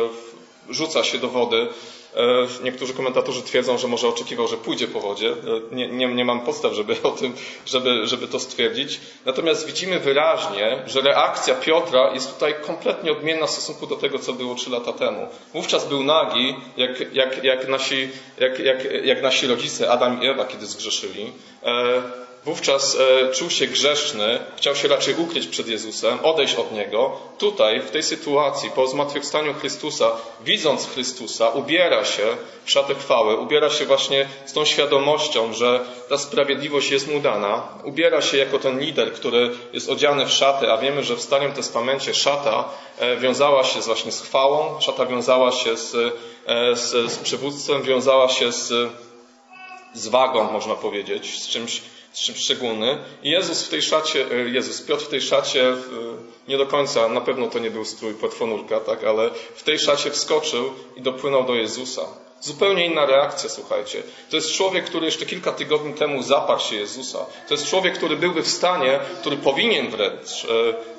rzuca 0.70 1.04
się 1.04 1.18
do 1.18 1.28
wody. 1.28 1.68
E, 2.16 2.64
niektórzy 2.64 2.94
komentatorzy 2.94 3.42
twierdzą, 3.42 3.78
że 3.78 3.88
może 3.88 4.08
oczekiwał, 4.08 4.48
że 4.48 4.58
pójdzie 4.58 4.88
po 4.88 5.00
wodzie. 5.00 5.30
E, 5.30 5.76
nie, 5.76 5.88
nie, 5.88 6.08
nie 6.08 6.26
mam 6.26 6.42
podstaw, 6.42 6.74
żeby 6.74 6.96
o 7.04 7.12
tym, 7.12 7.34
żeby, 7.66 8.08
żeby 8.08 8.28
to 8.28 8.40
stwierdzić. 8.40 9.00
Natomiast 9.26 9.68
widzimy 9.68 10.00
wyraźnie, 10.00 10.84
że 10.88 11.02
reakcja 11.02 11.56
Piotra 11.56 12.14
jest 12.14 12.34
tutaj 12.34 12.56
kompletnie 12.62 13.12
odmienna 13.12 13.48
w 13.48 13.52
stosunku 13.52 13.88
do 13.88 13.96
tego, 13.96 14.20
co 14.20 14.34
było 14.34 14.56
trzy 14.56 14.70
lata 14.70 14.94
temu. 14.94 15.28
Wówczas 15.54 15.88
był 15.88 16.04
nagi, 16.04 16.56
jak, 16.78 17.14
jak, 17.14 17.44
jak, 17.44 17.68
nasi, 17.68 18.10
jak, 18.38 18.60
jak, 18.60 19.06
jak 19.06 19.22
nasi 19.22 19.48
rodzice 19.48 19.92
Adam 19.92 20.24
i 20.24 20.28
Ewa, 20.28 20.46
kiedy 20.46 20.66
zgrzeszyli. 20.66 21.32
Wówczas 22.46 22.98
e, 23.00 23.32
czuł 23.32 23.50
się 23.50 23.68
grzeszny, 23.68 24.40
chciał 24.58 24.76
się 24.76 24.88
raczej 24.88 25.16
ukryć 25.16 25.48
przed 25.48 25.68
Jezusem, 25.68 26.20
odejść 26.24 26.56
od 26.56 26.72
Niego. 26.72 27.18
Tutaj, 27.38 27.82
w 27.82 27.92
tej 27.92 28.04
sytuacji, 28.04 28.70
po 28.70 28.88
zmartwychwstaniu 28.88 29.54
Chrystusa, 29.54 30.12
widząc 30.46 30.88
Chrystusa, 30.88 31.50
ubiera 31.50 32.06
się 32.06 32.24
w 32.66 32.72
szatę 32.72 32.96
chwały, 32.96 33.38
ubiera 33.38 33.70
się 33.70 33.86
właśnie 33.86 34.28
z 34.46 34.54
tą 34.54 34.66
świadomością, 34.66 35.54
że 35.54 35.80
ta 36.10 36.18
sprawiedliwość 36.18 36.92
jest 36.92 37.08
mu 37.08 37.20
dana, 37.20 37.68
ubiera 37.84 38.22
się 38.22 38.38
jako 38.38 38.60
ten 38.60 38.80
lider, 38.80 39.14
który 39.14 39.52
jest 39.74 39.90
odziany 39.90 40.26
w 40.26 40.32
szatę, 40.32 40.74
a 40.74 40.78
wiemy, 40.78 41.04
że 41.04 41.16
w 41.16 41.22
Starym 41.22 41.52
Testamencie 41.52 42.14
szata 42.14 42.70
e, 43.00 43.18
wiązała 43.18 43.64
się 43.64 43.80
właśnie 43.80 44.12
z 44.12 44.22
chwałą, 44.22 44.82
szata 44.82 45.06
wiązała 45.06 45.52
się 45.52 45.78
z, 45.78 45.96
e, 46.46 46.76
z, 46.76 47.12
z 47.12 47.18
przywództwem, 47.18 47.84
wiązała 47.84 48.30
się 48.30 48.52
z, 48.52 48.92
z 49.94 50.08
wagą, 50.08 50.52
można 50.52 50.76
powiedzieć, 50.76 51.42
z 51.44 51.48
czymś 51.48 51.82
szczególny. 52.14 52.98
I 53.24 53.30
Jezus 53.30 53.66
w 53.66 53.70
tej 53.70 53.82
szacie, 53.82 54.26
e, 54.32 54.50
Jezus, 54.50 54.82
Piotr 54.82 55.06
w 55.06 55.08
tej 55.08 55.22
szacie, 55.22 55.76
nie 56.48 56.58
do 56.58 56.66
końca, 56.66 57.08
na 57.08 57.22
pewno 57.22 57.48
to 57.48 57.60
nie 57.60 57.72
był 57.72 57.86
strój 57.86 58.14
płetwonurka, 58.14 58.80
tak, 58.80 59.04
ale 59.04 59.30
w 59.56 59.64
tej 59.64 59.80
szacie 59.80 60.12
wskoczył 60.12 60.74
i 60.96 61.02
dopłynął 61.02 61.44
do 61.44 61.56
Jezusa. 61.56 62.02
Zupełnie 62.42 62.86
inna 62.86 63.06
reakcja, 63.06 63.50
słuchajcie. 63.50 64.04
To 64.30 64.36
jest 64.36 64.52
człowiek, 64.52 64.86
który 64.86 65.06
jeszcze 65.06 65.26
kilka 65.26 65.52
tygodni 65.52 65.94
temu 65.94 66.24
zaparł 66.24 66.60
się 66.60 66.76
Jezusa. 66.76 67.26
To 67.48 67.54
jest 67.54 67.68
człowiek, 67.68 67.98
który 67.98 68.18
byłby 68.18 68.42
w 68.42 68.48
stanie, 68.48 69.00
który 69.20 69.38
powinien 69.38 69.90
wręcz 69.92 70.46
e, 70.46 70.48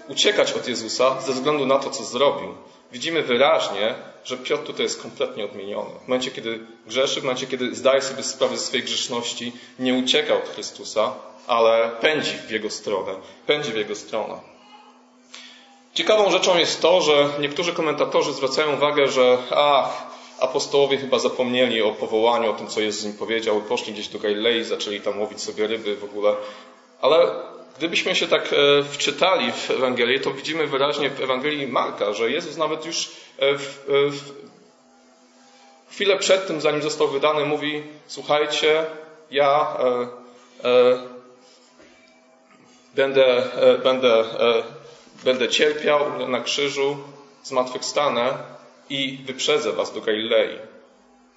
uciekać 0.09 0.53
od 0.53 0.69
Jezusa 0.69 1.21
ze 1.21 1.33
względu 1.33 1.67
na 1.67 1.79
to, 1.79 1.91
co 1.91 2.05
zrobił. 2.05 2.55
Widzimy 2.93 3.23
wyraźnie, 3.23 3.95
że 4.25 4.37
Piotr 4.37 4.65
tutaj 4.65 4.83
jest 4.83 5.03
kompletnie 5.03 5.45
odmieniony. 5.45 5.91
W 6.05 6.09
momencie, 6.09 6.31
kiedy 6.31 6.61
grzeszy, 6.87 7.21
w 7.21 7.25
momencie, 7.25 7.47
kiedy 7.47 7.75
zdaje 7.75 8.03
sobie 8.03 8.23
sprawę 8.23 8.57
ze 8.57 8.65
swojej 8.65 8.85
grzeszności, 8.87 9.53
nie 9.79 9.95
ucieka 9.95 10.35
od 10.35 10.49
Chrystusa, 10.49 11.13
ale 11.47 11.91
pędzi 12.01 12.33
w 12.49 12.51
Jego 12.51 12.71
stronę. 12.71 13.15
Pędzi 13.47 13.73
w 13.73 13.77
Jego 13.77 13.95
stronę. 13.95 14.35
Ciekawą 15.95 16.31
rzeczą 16.31 16.59
jest 16.59 16.83
to, 16.83 17.01
że 17.01 17.29
niektórzy 17.41 17.73
komentatorzy 17.73 18.33
zwracają 18.33 18.77
uwagę, 18.77 19.09
że 19.09 19.39
ach, 19.51 20.07
apostołowie 20.41 20.99
chyba 20.99 21.19
zapomnieli 21.19 21.83
o 21.83 21.93
powołaniu, 21.93 22.51
o 22.51 22.55
tym, 22.55 22.67
co 22.67 22.81
Jezus 22.81 23.05
im 23.05 23.13
powiedział, 23.13 23.61
poszli 23.61 23.93
gdzieś 23.93 24.09
do 24.09 24.19
Galilei, 24.19 24.65
zaczęli 24.65 25.01
tam 25.01 25.21
łowić 25.21 25.43
sobie 25.43 25.67
ryby 25.67 25.97
w 25.97 26.05
ogóle. 26.05 26.35
Ale 27.01 27.31
gdybyśmy 27.79 28.15
się 28.15 28.29
tak 28.29 28.53
e, 28.53 28.83
wczytali 28.83 29.53
w 29.53 29.71
Ewangelię, 29.71 30.21
to 30.21 30.31
widzimy 30.31 30.67
wyraźnie 30.67 31.11
w 31.11 31.21
Ewangelii 31.21 31.67
Marka, 31.67 32.13
że 32.13 32.31
Jezus 32.31 32.57
nawet 32.57 32.87
już 32.87 33.11
e, 33.39 33.59
w, 33.59 33.63
e, 33.89 34.11
w 34.11 34.33
chwilę 35.91 36.19
przed 36.19 36.47
tym, 36.47 36.61
zanim 36.61 36.83
został 36.83 37.09
wydany, 37.09 37.45
mówi: 37.45 37.83
Słuchajcie, 38.07 38.87
ja 39.31 39.77
e, 39.79 40.69
e, 40.69 41.13
będę, 42.95 43.43
będę, 43.83 44.25
będę 45.25 45.49
cierpiał 45.49 46.29
na 46.29 46.41
krzyżu, 46.41 46.97
zmartwychwstanę, 47.43 48.39
i 48.91 49.19
wyprzedzę 49.27 49.73
was 49.73 49.93
do 49.93 50.01
Galilei. 50.01 50.59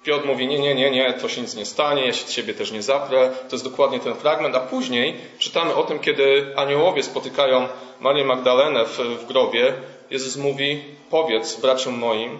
Piotr 0.06 0.26
mówi, 0.26 0.46
nie, 0.46 0.58
nie, 0.58 0.74
nie, 0.74 0.90
nie, 0.90 1.12
to 1.12 1.28
się 1.28 1.40
nic 1.40 1.54
nie 1.54 1.66
stanie, 1.66 2.06
ja 2.06 2.12
się 2.12 2.26
ciebie 2.26 2.54
też 2.54 2.72
nie 2.72 2.82
zaprę. 2.82 3.30
To 3.48 3.56
jest 3.56 3.64
dokładnie 3.64 4.00
ten 4.00 4.14
fragment, 4.14 4.54
a 4.54 4.60
później 4.60 5.14
czytamy 5.38 5.74
o 5.74 5.84
tym, 5.84 5.98
kiedy 5.98 6.52
aniołowie 6.56 7.02
spotykają 7.02 7.68
Marię 8.00 8.24
Magdalenę 8.24 8.84
w, 8.84 8.98
w 8.98 9.26
grobie. 9.26 9.72
Jezus 10.10 10.36
mówi, 10.36 10.84
powiedz 11.10 11.60
braciom 11.60 11.98
moim, 11.98 12.38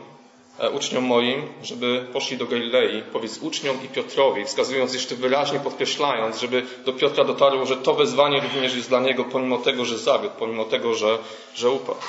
e, 0.58 0.70
uczniom 0.70 1.04
moim, 1.04 1.42
żeby 1.62 2.06
poszli 2.12 2.36
do 2.36 2.46
Galilei, 2.46 3.02
powiedz 3.12 3.38
uczniom 3.38 3.76
i 3.84 3.88
Piotrowi, 3.88 4.44
wskazując 4.44 4.94
jeszcze 4.94 5.14
wyraźnie, 5.14 5.60
podkreślając, 5.60 6.40
żeby 6.40 6.62
do 6.84 6.92
Piotra 6.92 7.24
dotarło, 7.24 7.66
że 7.66 7.76
to 7.76 7.94
wezwanie 7.94 8.40
również 8.40 8.76
jest 8.76 8.88
dla 8.88 9.00
niego, 9.00 9.24
pomimo 9.24 9.58
tego, 9.58 9.84
że 9.84 9.98
zawiódł, 9.98 10.34
pomimo 10.38 10.64
tego, 10.64 10.94
że, 10.94 11.18
że 11.54 11.70
upadł. 11.70 12.00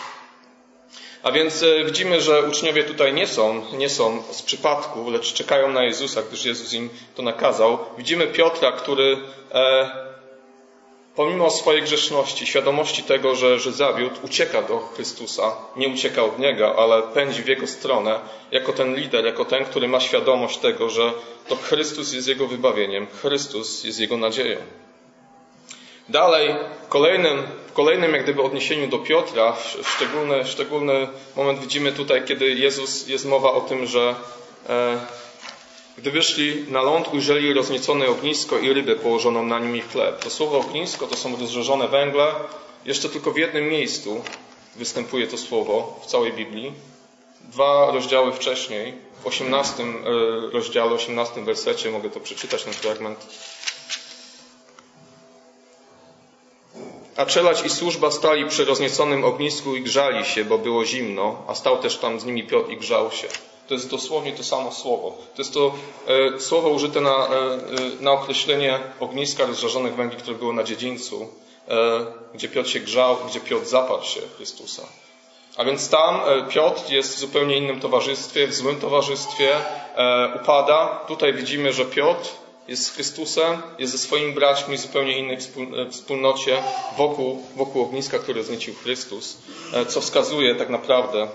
A 1.24 1.32
więc 1.32 1.64
e, 1.64 1.84
widzimy, 1.84 2.22
że 2.22 2.42
uczniowie 2.42 2.84
tutaj 2.84 3.14
nie 3.14 3.28
są, 3.28 3.64
nie 3.74 3.90
są 3.90 4.24
z 4.32 4.42
przypadku, 4.42 5.10
lecz 5.10 5.34
czekają 5.34 5.72
na 5.72 5.84
Jezusa, 5.84 6.22
gdyż 6.22 6.46
Jezus 6.46 6.74
im 6.74 6.90
to 7.16 7.24
nakazał. 7.24 7.78
Widzimy 7.98 8.28
Piotra, 8.28 8.72
który 8.72 9.18
e, 9.52 9.90
pomimo 11.18 11.50
swojej 11.50 11.82
grzeszności, 11.82 12.48
świadomości 12.48 13.04
tego, 13.04 13.36
że, 13.36 13.60
że 13.60 13.72
zawiódł, 13.72 14.16
ucieka 14.26 14.62
do 14.62 14.80
Chrystusa. 14.80 15.56
Nie 15.76 15.90
ucieka 15.90 16.24
od 16.24 16.40
Niego, 16.40 16.80
ale 16.80 17.02
pędzi 17.02 17.44
w 17.44 17.48
Jego 17.48 17.68
stronę, 17.68 18.20
jako 18.52 18.74
ten 18.74 18.96
lider, 18.96 19.26
jako 19.26 19.46
ten, 19.46 19.66
który 19.66 19.88
ma 19.88 20.00
świadomość 20.00 20.58
tego, 20.58 20.90
że 20.90 21.12
to 21.48 21.56
Chrystus 21.56 22.14
jest 22.14 22.28
Jego 22.28 22.48
wybawieniem, 22.48 23.08
Chrystus 23.22 23.84
jest 23.84 24.00
Jego 24.00 24.18
nadzieją. 24.18 24.58
Dalej, 26.10 26.56
kolejnym, 26.90 27.44
kolejnym 27.78 28.14
jak 28.14 28.24
gdyby 28.24 28.42
odniesieniu 28.42 28.88
do 28.88 29.00
Piotra, 29.00 29.56
szczególny, 29.84 30.46
szczególny 30.46 31.08
moment 31.36 31.60
widzimy 31.60 31.92
tutaj, 31.92 32.26
kiedy 32.26 32.50
Jezus 32.50 33.08
jest 33.08 33.26
mowa 33.26 33.52
o 33.52 33.62
tym, 33.62 33.88
że 33.88 34.16
e, 34.70 35.00
gdy 35.98 36.12
wyszli 36.12 36.66
na 36.72 36.82
ląd, 36.82 37.14
ujrzeli 37.14 37.54
rozniecone 37.54 38.08
ognisko 38.08 38.60
i 38.60 38.74
rybę 38.74 38.96
położoną 38.96 39.44
na 39.44 39.60
nim 39.60 39.76
i 39.76 39.82
chleb. 39.82 40.20
To 40.24 40.30
słowo 40.30 40.58
ognisko 40.58 41.08
to 41.08 41.18
są 41.18 41.36
rozżarzone 41.40 41.88
węgle. 41.88 42.32
Jeszcze 42.86 43.10
tylko 43.10 43.32
w 43.32 43.38
jednym 43.38 43.68
miejscu 43.68 44.24
występuje 44.76 45.28
to 45.28 45.38
słowo 45.38 46.00
w 46.04 46.06
całej 46.06 46.34
Biblii. 46.34 46.74
Dwa 47.42 47.92
rozdziały 47.92 48.32
wcześniej, 48.34 48.94
w 49.24 49.28
18 49.28 49.84
e, 49.84 49.88
rozdziale, 50.52 50.92
18 50.92 51.42
wersecie, 51.42 51.92
mogę 51.92 52.10
to 52.10 52.20
przeczytać, 52.20 52.64
ten 52.64 52.74
fragment. 52.74 53.20
A 57.18 57.26
czelać 57.26 57.66
i 57.66 57.70
służba 57.70 58.12
stali 58.12 58.46
przy 58.46 58.66
roznieconym 58.66 59.26
ognisku 59.26 59.76
i 59.76 59.82
grzali 59.82 60.26
się, 60.26 60.46
bo 60.46 60.58
było 60.58 60.86
zimno, 60.86 61.44
a 61.48 61.56
stał 61.56 61.78
też 61.78 61.98
tam 61.98 62.20
z 62.20 62.26
nimi 62.26 62.44
Piotr 62.44 62.72
i 62.72 62.78
grzał 62.78 63.12
się. 63.12 63.28
To 63.68 63.74
jest 63.74 63.90
dosłownie 63.90 64.34
to 64.34 64.44
samo 64.44 64.72
słowo. 64.72 65.18
To 65.36 65.42
jest 65.42 65.54
to 65.54 65.74
e, 66.36 66.40
słowo 66.40 66.70
użyte 66.70 67.02
na, 67.02 67.10
e, 67.10 67.30
e 67.30 67.60
na 68.00 68.12
określenie 68.12 68.80
ogniska 69.00 69.46
rozżarzonych 69.46 69.96
węgli, 69.96 70.18
które 70.18 70.38
było 70.38 70.54
na 70.54 70.64
dziedzińcu, 70.64 71.28
e, 71.68 72.06
gdzie 72.34 72.50
Piotr 72.50 72.70
się 72.70 72.80
grzał, 72.80 73.18
gdzie 73.30 73.40
Piotr 73.40 73.66
zaparł 73.66 74.04
się 74.04 74.22
Chrystusa. 74.38 74.84
A 75.58 75.66
więc 75.66 75.90
tam 75.90 76.22
e, 76.26 76.44
Piotr 76.44 76.92
jest 76.92 77.16
w 77.16 77.20
zupełnie 77.20 77.58
innym 77.58 77.80
towarzystwie, 77.80 78.48
w 78.48 78.54
złym 78.54 78.80
towarzystwie, 78.80 79.56
e, 79.96 80.34
upada. 80.42 81.00
Tutaj 81.08 81.34
widzimy, 81.34 81.74
że 81.74 81.86
Piotr 81.86 82.30
jest 82.68 82.86
z 82.86 82.92
Chrystusem, 82.92 83.62
jest 83.80 83.92
ze 83.92 83.98
swoimi 83.98 84.34
braćmi 84.34 84.78
w 84.78 84.82
zupełnie 84.82 85.18
innej 85.18 85.38
e, 85.38 85.90
wspólnocie 85.92 86.64
wokół, 86.98 87.44
wokół 87.56 87.82
ogniska, 87.82 88.20
które 88.20 88.44
zniecił 88.44 88.76
Chrystus, 88.84 89.38
e, 89.74 89.86
co 89.86 90.02
wskazuje 90.02 90.56
tak 90.56 90.70
naprawdę 90.70 91.28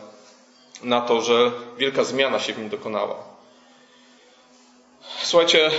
na 0.83 1.01
to, 1.01 1.23
że 1.23 1.51
wielka 1.79 2.05
zmiana 2.05 2.41
się 2.41 2.53
w 2.53 2.59
nim 2.59 2.69
dokonała. 2.69 3.17
Słuchajcie, 5.23 5.71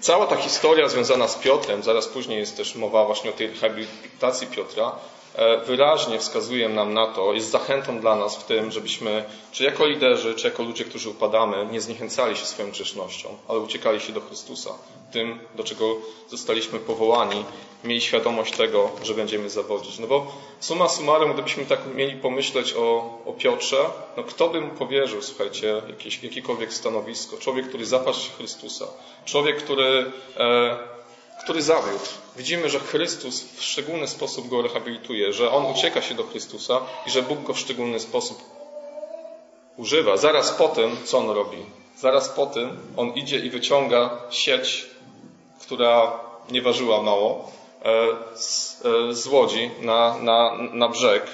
cała 0.00 0.26
ta 0.26 0.36
historia 0.36 0.88
związana 0.88 1.28
z 1.28 1.34
Piotrem, 1.34 1.82
zaraz 1.82 2.08
później 2.08 2.38
jest 2.38 2.56
też 2.56 2.74
mowa 2.74 3.04
właśnie 3.04 3.30
o 3.30 3.32
tej 3.32 3.48
rehabilitacji 3.48 4.46
Piotra, 4.46 4.92
wyraźnie 5.66 6.18
wskazuje 6.18 6.68
nam 6.68 6.94
na 6.94 7.06
to, 7.06 7.32
jest 7.32 7.50
zachętą 7.50 8.00
dla 8.00 8.16
nas 8.16 8.36
w 8.36 8.44
tym, 8.44 8.72
żebyśmy, 8.72 9.24
czy 9.52 9.64
jako 9.64 9.86
liderzy, 9.86 10.34
czy 10.34 10.48
jako 10.48 10.62
ludzie, 10.62 10.84
którzy 10.84 11.10
upadamy, 11.10 11.66
nie 11.70 11.80
zniechęcali 11.80 12.36
się 12.36 12.46
swoją 12.46 12.70
grzesznością, 12.70 13.28
ale 13.48 13.58
uciekali 13.58 14.00
się 14.00 14.12
do 14.12 14.20
Chrystusa, 14.20 14.70
tym, 15.12 15.38
do 15.54 15.64
czego 15.64 15.96
zostaliśmy 16.28 16.78
powołani, 16.78 17.44
mieli 17.84 18.00
świadomość 18.00 18.56
tego, 18.56 18.90
że 19.02 19.14
będziemy 19.14 19.50
zawodzić. 19.50 19.98
No 19.98 20.06
bo 20.06 20.32
suma 20.60 20.88
summarum, 20.88 21.32
gdybyśmy 21.32 21.66
tak 21.66 21.80
mieli 21.94 22.16
pomyśleć 22.16 22.74
o, 22.78 23.18
o 23.26 23.32
Piotrze, 23.32 23.84
no 24.16 24.22
kto 24.22 24.48
by 24.48 24.60
mu 24.60 24.70
powierzył, 24.70 25.22
słuchajcie, 25.22 25.82
jakieś, 25.88 26.22
jakiekolwiek 26.22 26.74
stanowisko? 26.74 27.36
Człowiek, 27.36 27.68
który 27.68 27.84
się 27.86 28.30
Chrystusa. 28.38 28.86
Człowiek, 29.24 29.56
który 29.56 30.10
e, 30.36 30.91
który 31.44 31.62
zawiódł. 31.62 32.04
Widzimy, 32.36 32.68
że 32.68 32.80
Chrystus 32.80 33.42
w 33.56 33.62
szczególny 33.62 34.08
sposób 34.08 34.48
go 34.48 34.62
rehabilituje, 34.62 35.32
że 35.32 35.50
on 35.50 35.66
ucieka 35.66 36.02
się 36.02 36.14
do 36.14 36.24
Chrystusa 36.24 36.80
i 37.06 37.10
że 37.10 37.22
Bóg 37.22 37.42
go 37.42 37.54
w 37.54 37.58
szczególny 37.58 38.00
sposób 38.00 38.42
używa. 39.76 40.16
Zaraz 40.16 40.50
po 40.50 40.68
tym, 40.68 40.96
co 41.04 41.18
on 41.18 41.30
robi? 41.30 41.58
Zaraz 41.98 42.28
po 42.28 42.46
tym 42.46 42.78
on 42.96 43.08
idzie 43.08 43.38
i 43.38 43.50
wyciąga 43.50 44.10
sieć, 44.30 44.86
która 45.60 46.20
nie 46.50 46.62
ważyła 46.62 47.02
mało, 47.02 47.52
e, 47.84 48.06
z, 48.36 48.82
e, 48.84 49.14
z 49.14 49.26
łodzi 49.26 49.70
na, 49.80 50.18
na, 50.18 50.56
na 50.72 50.88
brzeg. 50.88 51.26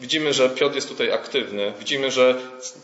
Widzimy, 0.00 0.32
że 0.32 0.50
Piotr 0.50 0.74
jest 0.74 0.88
tutaj 0.88 1.12
aktywny. 1.12 1.72
Widzimy, 1.78 2.10
że 2.10 2.34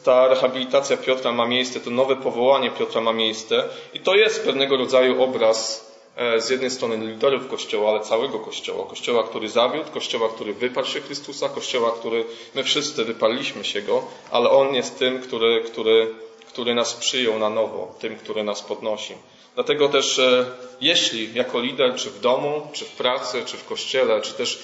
ta 0.04 0.28
rehabilitacja 0.28 0.96
Piotra 0.96 1.32
ma 1.32 1.46
miejsce, 1.46 1.80
to 1.80 1.90
nowe 1.90 2.16
powołanie 2.16 2.70
Piotra 2.70 3.00
ma 3.00 3.12
miejsce. 3.12 3.64
I 3.94 4.00
to 4.00 4.14
jest 4.14 4.44
pewnego 4.44 4.76
rodzaju 4.76 5.22
obraz 5.22 5.84
E, 6.16 6.40
z 6.40 6.50
jednej 6.50 6.70
strony 6.70 6.96
liderów 6.96 7.48
Kościoła, 7.48 7.90
ale 7.90 8.00
całego 8.00 8.38
Kościoła. 8.38 8.86
Kościoła, 8.86 9.22
który 9.22 9.48
zawiódł, 9.48 9.90
Kościoła, 9.90 10.28
który 10.28 10.54
wyparł 10.54 10.86
się 10.86 11.00
Chrystusa, 11.00 11.48
Kościoła, 11.48 11.92
który 11.98 12.24
my 12.54 12.64
wszyscy 12.64 13.04
wyparliśmy 13.04 13.64
się 13.64 13.82
Go, 13.82 14.06
ale 14.30 14.50
On 14.50 14.74
jest 14.74 14.98
tym, 14.98 15.20
który, 15.20 15.62
który, 15.66 16.14
który 16.48 16.74
nas 16.74 16.94
przyjął 16.94 17.38
na 17.38 17.50
nowo, 17.50 17.94
tym, 18.00 18.16
który 18.16 18.44
nas 18.44 18.62
podnosi. 18.62 19.14
Dlatego 19.54 19.88
też, 19.88 20.18
e, 20.18 20.46
jeśli 20.80 21.34
jako 21.34 21.60
lider, 21.60 21.96
czy 21.96 22.10
w 22.10 22.20
domu, 22.20 22.68
czy 22.72 22.84
w 22.84 22.92
pracy, 22.92 23.42
czy 23.46 23.56
w 23.56 23.64
kościele, 23.64 24.20
czy 24.20 24.32
też 24.32 24.58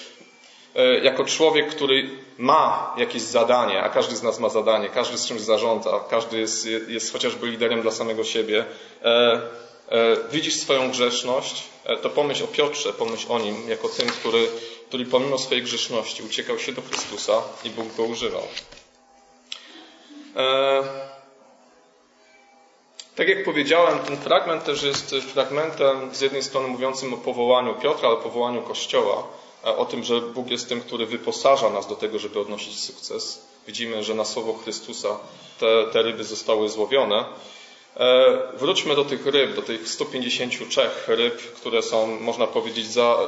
jako 1.02 1.24
człowiek, 1.24 1.68
który 1.68 2.10
ma 2.38 2.94
jakieś 2.98 3.22
zadanie, 3.22 3.82
a 3.82 3.88
każdy 3.88 4.16
z 4.16 4.22
nas 4.22 4.38
ma 4.38 4.48
zadanie, 4.48 4.88
każdy 4.88 5.18
z 5.18 5.26
czymś 5.26 5.40
zarządza, 5.40 6.00
każdy 6.10 6.38
jest, 6.38 6.66
jest 6.88 7.12
chociażby 7.12 7.46
liderem 7.46 7.82
dla 7.82 7.90
samego 7.90 8.24
siebie, 8.24 8.64
E, 9.90 10.16
widzisz 10.32 10.54
swoją 10.54 10.90
grzeszność, 10.90 11.64
e, 11.84 11.96
to 11.96 12.10
pomyśl 12.10 12.44
o 12.44 12.46
Piotrze, 12.46 12.92
pomyśl 12.92 13.32
o 13.32 13.38
nim 13.38 13.68
jako 13.68 13.88
tym, 13.88 14.08
który, 14.08 14.48
który 14.88 15.04
pomimo 15.06 15.38
swojej 15.38 15.62
grzeszności 15.62 16.22
uciekał 16.22 16.58
się 16.58 16.72
do 16.72 16.82
Chrystusa 16.82 17.42
i 17.64 17.70
Bóg 17.70 17.94
go 17.96 18.02
używał. 18.04 18.42
E, 20.36 20.82
Tak 23.16 23.28
jak 23.28 23.44
powiedziałem, 23.44 23.98
ten 23.98 24.16
fragment 24.16 24.64
też 24.64 24.82
jest 24.82 25.10
fragmentem 25.10 26.14
z 26.14 26.20
jednej 26.20 26.42
strony 26.42 26.68
mówiącym 26.68 27.14
o 27.14 27.16
powołaniu 27.16 27.74
Piotra, 27.74 28.08
ale 28.08 28.16
powołaniu 28.16 28.62
Kościoła, 28.62 29.26
o 29.64 29.84
tym, 29.84 30.04
że 30.04 30.20
Bóg 30.20 30.50
jest 30.50 30.68
tym, 30.68 30.80
który 30.80 31.06
wyposaża 31.06 31.70
nas 31.70 31.86
do 31.86 31.94
tego, 31.94 32.18
żeby 32.18 32.40
odnosić 32.40 32.80
sukces. 32.80 33.42
Widzimy, 33.66 34.04
że 34.04 34.14
na 34.14 34.24
słowo 34.24 34.54
Chrystusa 34.54 35.18
te, 35.60 35.86
te 35.92 36.02
ryby 36.02 36.24
zostały 36.24 36.68
złowione. 36.68 37.24
E, 37.96 38.38
wróćmy 38.54 38.94
do 38.94 39.04
tych 39.04 39.26
ryb, 39.26 39.54
do 39.54 39.62
tych 39.62 39.88
153 39.88 40.90
ryb, 41.06 41.52
które 41.52 41.82
są, 41.82 42.06
można 42.06 42.46
powiedzieć, 42.46 42.86
za. 42.86 43.18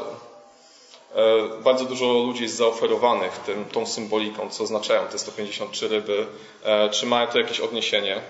E, 1.15 1.49
bardzo 1.65 1.85
dużo 1.85 2.07
ludzi 2.07 2.43
jest 2.43 2.57
zaoferowanych 2.57 3.39
tym, 3.39 3.65
tą 3.65 3.87
symboliką, 3.87 4.51
co 4.51 4.65
oznaczają 4.65 5.07
te 5.09 5.19
153 5.19 5.89
ryby, 5.89 6.27
e, 6.65 6.91
czy 6.91 7.07
mają 7.07 7.27
to 7.27 7.39
jakieś 7.39 7.61
odniesienie. 7.61 8.21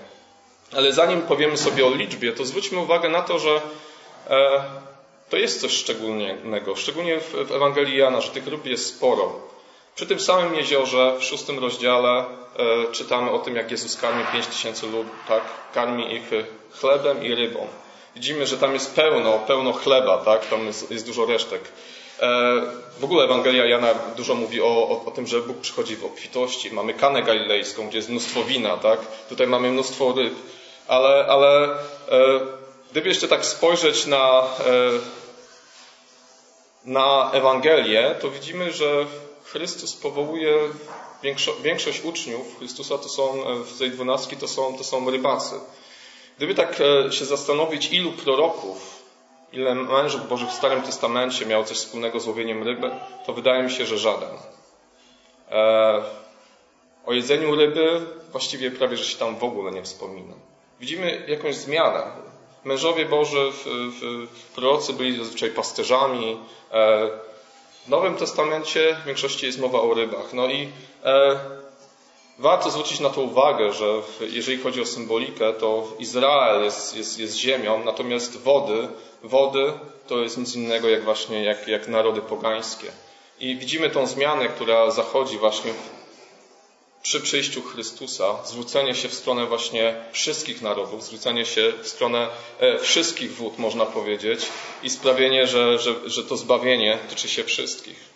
Ale 0.75 0.93
zanim 0.93 1.21
powiemy 1.21 1.57
sobie 1.57 1.85
o 1.85 1.89
liczbie, 1.89 2.31
to 2.31 2.45
zwróćmy 2.45 2.79
uwagę 2.79 3.09
na 3.09 3.21
to, 3.21 3.39
że 3.39 3.61
to 5.33 5.37
jest 5.37 5.61
coś 5.61 5.71
szczególnego, 5.71 6.75
szczególnie 6.75 7.19
w 7.19 7.51
Ewangelii 7.51 7.97
Jana, 7.97 8.21
że 8.21 8.31
tych 8.31 8.47
ryb 8.47 8.65
jest 8.65 8.87
sporo. 8.87 9.31
Przy 9.95 10.07
tym 10.07 10.19
samym 10.19 10.55
jeziorze 10.55 11.15
w 11.19 11.23
szóstym 11.23 11.59
rozdziale 11.59 12.19
e, 12.19 12.25
czytamy 12.91 13.31
o 13.31 13.39
tym, 13.39 13.55
jak 13.55 13.71
Jezus 13.71 13.95
karmi 13.95 14.23
pięć 14.33 14.47
tysięcy 14.47 14.87
lud, 14.87 15.07
tak? 15.27 15.43
Karmi 15.73 16.13
ich 16.13 16.23
chlebem 16.71 17.23
i 17.23 17.35
rybą. 17.35 17.67
Widzimy, 18.15 18.47
że 18.47 18.57
tam 18.57 18.73
jest 18.73 18.95
pełno, 18.95 19.39
pełno 19.39 19.73
chleba, 19.73 20.17
tak? 20.17 20.45
Tam 20.45 20.65
jest, 20.65 20.91
jest 20.91 21.05
dużo 21.05 21.25
resztek. 21.25 21.61
E, 22.19 22.61
w 22.99 23.03
ogóle 23.03 23.23
Ewangelia 23.23 23.65
Jana 23.65 23.93
dużo 24.17 24.35
mówi 24.35 24.61
o, 24.61 24.65
o, 24.65 25.05
o, 25.05 25.11
tym, 25.11 25.27
że 25.27 25.41
Bóg 25.41 25.57
przychodzi 25.57 25.95
w 25.95 26.05
obfitości. 26.05 26.71
Mamy 26.71 26.93
kanę 26.93 27.23
galilejską, 27.23 27.87
gdzie 27.87 27.97
jest 27.97 28.09
mnóstwo 28.09 28.43
wina, 28.43 28.77
tak? 28.77 28.99
Tutaj 29.29 29.47
mamy 29.47 29.71
mnóstwo 29.71 30.13
ryb. 30.13 30.33
Ale, 30.87 31.25
ale 31.25 31.63
e, 31.65 32.39
gdyby 32.91 33.09
jeszcze 33.09 33.27
tak 33.27 33.45
spojrzeć 33.45 34.05
na, 34.05 34.41
e, 34.41 35.22
na 36.85 37.31
Ewangelię, 37.33 38.15
to 38.21 38.29
widzimy, 38.29 38.71
że 38.71 39.05
Chrystus 39.43 39.95
powołuje 39.95 40.57
większość 41.63 42.01
uczniów 42.03 42.57
Chrystusa 42.57 42.97
to 42.97 43.09
są, 43.09 43.47
e, 43.47 43.63
w 43.63 43.79
tej 43.79 43.91
dwunastki 43.91 44.37
to 44.37 44.47
są, 44.47 44.77
to 44.77 44.83
są 44.83 45.11
rybacy. 45.11 45.55
Gdyby 46.37 46.55
tak 46.55 46.81
e, 46.81 47.11
się 47.11 47.25
zastanowić, 47.25 47.91
ilu 47.91 48.11
proroków, 48.11 49.03
ile 49.51 49.75
mężów 49.75 50.29
Bożych 50.29 50.49
w 50.49 50.53
Starym 50.53 50.81
Testamencie 50.81 51.45
miało 51.45 51.63
coś 51.63 51.77
wspólnego 51.77 52.19
z 52.19 52.27
łowieniem 52.27 52.63
ryby, 52.63 52.91
to 53.25 53.33
wydaje 53.33 53.63
mi 53.63 53.71
się, 53.71 53.85
że 53.85 53.97
żaden. 53.97 54.29
E, 55.51 56.03
o 57.05 57.13
jedzeniu 57.13 57.55
ryby 57.55 58.05
właściwie 58.31 58.71
prawie, 58.71 58.97
że 58.97 59.05
się 59.05 59.17
tam 59.17 59.35
w 59.35 59.43
ogóle 59.43 59.71
nie 59.71 59.83
wspomina. 59.83 60.33
Widzimy 60.79 61.25
jakąś 61.27 61.55
zmianę. 61.55 62.22
Mężowie 62.65 63.05
Boży, 63.05 63.51
w, 63.51 63.65
w, 63.65 64.27
prorocy 64.55 64.93
byli 64.93 65.17
zazwyczaj 65.17 65.49
pasterzami, 65.49 66.37
w 67.85 67.89
Nowym 67.89 68.15
Testamencie 68.15 68.97
w 69.03 69.05
większości 69.05 69.45
jest 69.45 69.59
mowa 69.59 69.81
o 69.81 69.93
rybach. 69.93 70.33
No 70.33 70.47
i 70.47 70.69
e, 71.03 71.39
warto 72.39 72.69
zwrócić 72.69 72.99
na 72.99 73.09
to 73.09 73.21
uwagę, 73.21 73.73
że 73.73 73.85
jeżeli 74.19 74.57
chodzi 74.57 74.81
o 74.81 74.85
symbolikę, 74.85 75.53
to 75.53 75.87
Izrael 75.99 76.63
jest, 76.63 76.95
jest, 76.95 77.19
jest 77.19 77.35
ziemią, 77.35 77.83
natomiast 77.85 78.37
wody, 78.37 78.87
wody 79.23 79.73
to 80.07 80.19
jest 80.19 80.37
nic 80.37 80.55
innego 80.55 80.89
jak 80.89 81.03
właśnie 81.03 81.43
jak, 81.43 81.67
jak 81.67 81.87
narody 81.87 82.21
pogańskie. 82.21 82.87
I 83.39 83.55
widzimy 83.55 83.89
tą 83.89 84.07
zmianę, 84.07 84.47
która 84.47 84.91
zachodzi 84.91 85.37
właśnie 85.37 85.73
przy 87.03 87.21
przyjściu 87.21 87.61
Chrystusa, 87.61 88.45
zwrócenie 88.45 88.95
się 88.95 89.09
w 89.09 89.13
stronę 89.13 89.45
właśnie 89.45 89.95
wszystkich 90.11 90.61
narodów, 90.61 91.03
zwrócenie 91.03 91.45
się 91.45 91.73
w 91.81 91.87
stronę 91.87 92.27
e, 92.59 92.79
wszystkich 92.79 93.35
wód, 93.35 93.57
można 93.59 93.85
powiedzieć, 93.85 94.45
i 94.83 94.89
sprawienie, 94.89 95.47
że, 95.47 95.79
że, 95.79 96.09
że 96.09 96.23
to 96.23 96.37
zbawienie 96.37 96.99
tyczy 97.09 97.29
się 97.29 97.43
wszystkich. 97.43 98.13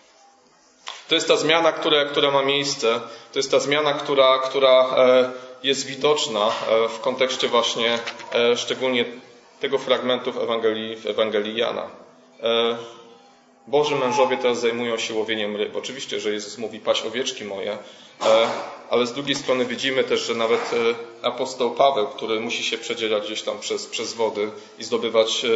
To 1.08 1.14
jest 1.14 1.28
ta 1.28 1.36
zmiana, 1.36 1.72
która, 1.72 2.04
która 2.04 2.30
ma 2.30 2.42
miejsce, 2.42 3.00
to 3.32 3.38
jest 3.38 3.50
ta 3.50 3.60
zmiana, 3.60 3.92
która, 3.92 4.38
która 4.38 4.96
e, 4.96 5.30
jest 5.62 5.86
widoczna 5.86 6.46
e, 6.46 6.88
w 6.88 7.00
kontekście 7.00 7.48
właśnie 7.48 7.98
szczególnie 8.56 9.04
tego 9.60 9.78
fragmentu 9.78 10.32
w 10.32 10.38
Ewangelii, 10.38 10.96
w 10.96 11.06
Ewangelii 11.06 11.56
Jana. 11.56 11.90
Boży 13.66 13.94
mężowie 13.94 14.36
teraz 14.36 14.60
zajmują 14.60 14.98
się 14.98 15.14
łowieniem 15.14 15.56
ryb. 15.56 15.76
Oczywiście, 15.76 16.20
że 16.20 16.32
Jezus 16.32 16.58
mówi, 16.58 16.80
paść 16.80 17.02
owieczki 17.02 17.44
moje, 17.44 17.78
ale 18.90 19.06
z 19.06 19.12
drugiej 19.12 19.34
strony 19.34 19.64
widzimy 19.64 20.04
też, 20.04 20.20
że 20.20 20.34
nawet 20.34 20.60
e, 21.22 21.26
apostoł 21.26 21.70
Paweł, 21.70 22.06
który 22.06 22.40
musi 22.40 22.64
się 22.64 22.78
przedzierać 22.78 23.24
gdzieś 23.24 23.42
tam 23.42 23.58
przez, 23.58 23.86
przez 23.86 24.14
wody 24.14 24.50
i 24.78 24.84
zdobywać 24.84 25.44
e, 25.44 25.48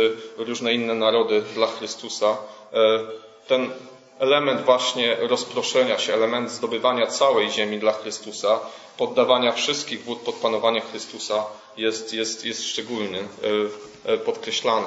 różne 0.45 0.75
inne 0.75 0.95
narody 0.95 1.43
dla 1.55 1.67
Chrystusa, 1.67 2.37
e, 2.73 3.01
ten 3.49 3.71
element 4.19 4.65
właśnie 4.65 5.17
rozproszenia 5.21 5.99
się, 5.99 6.15
element 6.15 6.51
zdobywania 6.51 7.07
całej 7.07 7.51
ziemi 7.51 7.79
dla 7.79 7.93
Chrystusa, 7.93 8.61
poddawania 8.97 9.53
wszystkich 9.53 10.05
wód 10.05 10.19
pod 10.19 10.35
panowanie 10.35 10.81
Chrystusa 10.81 11.45
jest, 11.77 12.13
jest, 12.13 12.45
jest 12.45 12.65
szczególny, 12.65 13.29
podkreślany. 14.25 14.87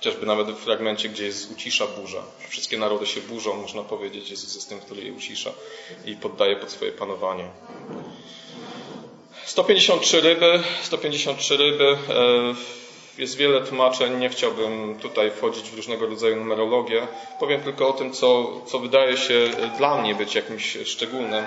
Chociażby 0.00 0.26
nawet 0.26 0.50
w 0.50 0.58
fragmencie, 0.58 1.08
gdzie 1.08 1.24
jest 1.24 1.52
ucisza 1.52 1.86
burza. 1.86 2.22
Wszystkie 2.48 2.78
narody 2.78 3.06
się 3.06 3.20
burzą, 3.20 3.56
można 3.56 3.82
powiedzieć. 3.82 4.30
Jezus 4.30 4.54
jest 4.54 4.68
tym, 4.68 4.80
który 4.80 5.04
je 5.04 5.12
ucisza 5.12 5.52
i 6.04 6.16
poddaje 6.16 6.56
pod 6.56 6.70
swoje 6.70 6.92
panowanie. 6.92 7.44
153 9.44 10.20
ryby, 10.20 10.62
153 10.82 11.56
ryby. 11.56 11.84
E, 11.84 12.54
jest 13.18 13.36
wiele 13.36 13.60
tłumaczeń, 13.66 14.18
nie 14.18 14.28
chciałbym 14.28 14.98
tutaj 14.98 15.30
wchodzić 15.30 15.70
w 15.70 15.76
różnego 15.76 16.06
rodzaju 16.06 16.36
numerologię. 16.36 17.06
Powiem 17.40 17.60
tylko 17.60 17.88
o 17.88 17.92
tym, 17.92 18.12
co, 18.12 18.60
co 18.66 18.78
wydaje 18.78 19.16
się 19.16 19.50
dla 19.78 20.02
mnie 20.02 20.14
być 20.14 20.34
jakimś 20.34 20.78
szczególnym 20.84 21.44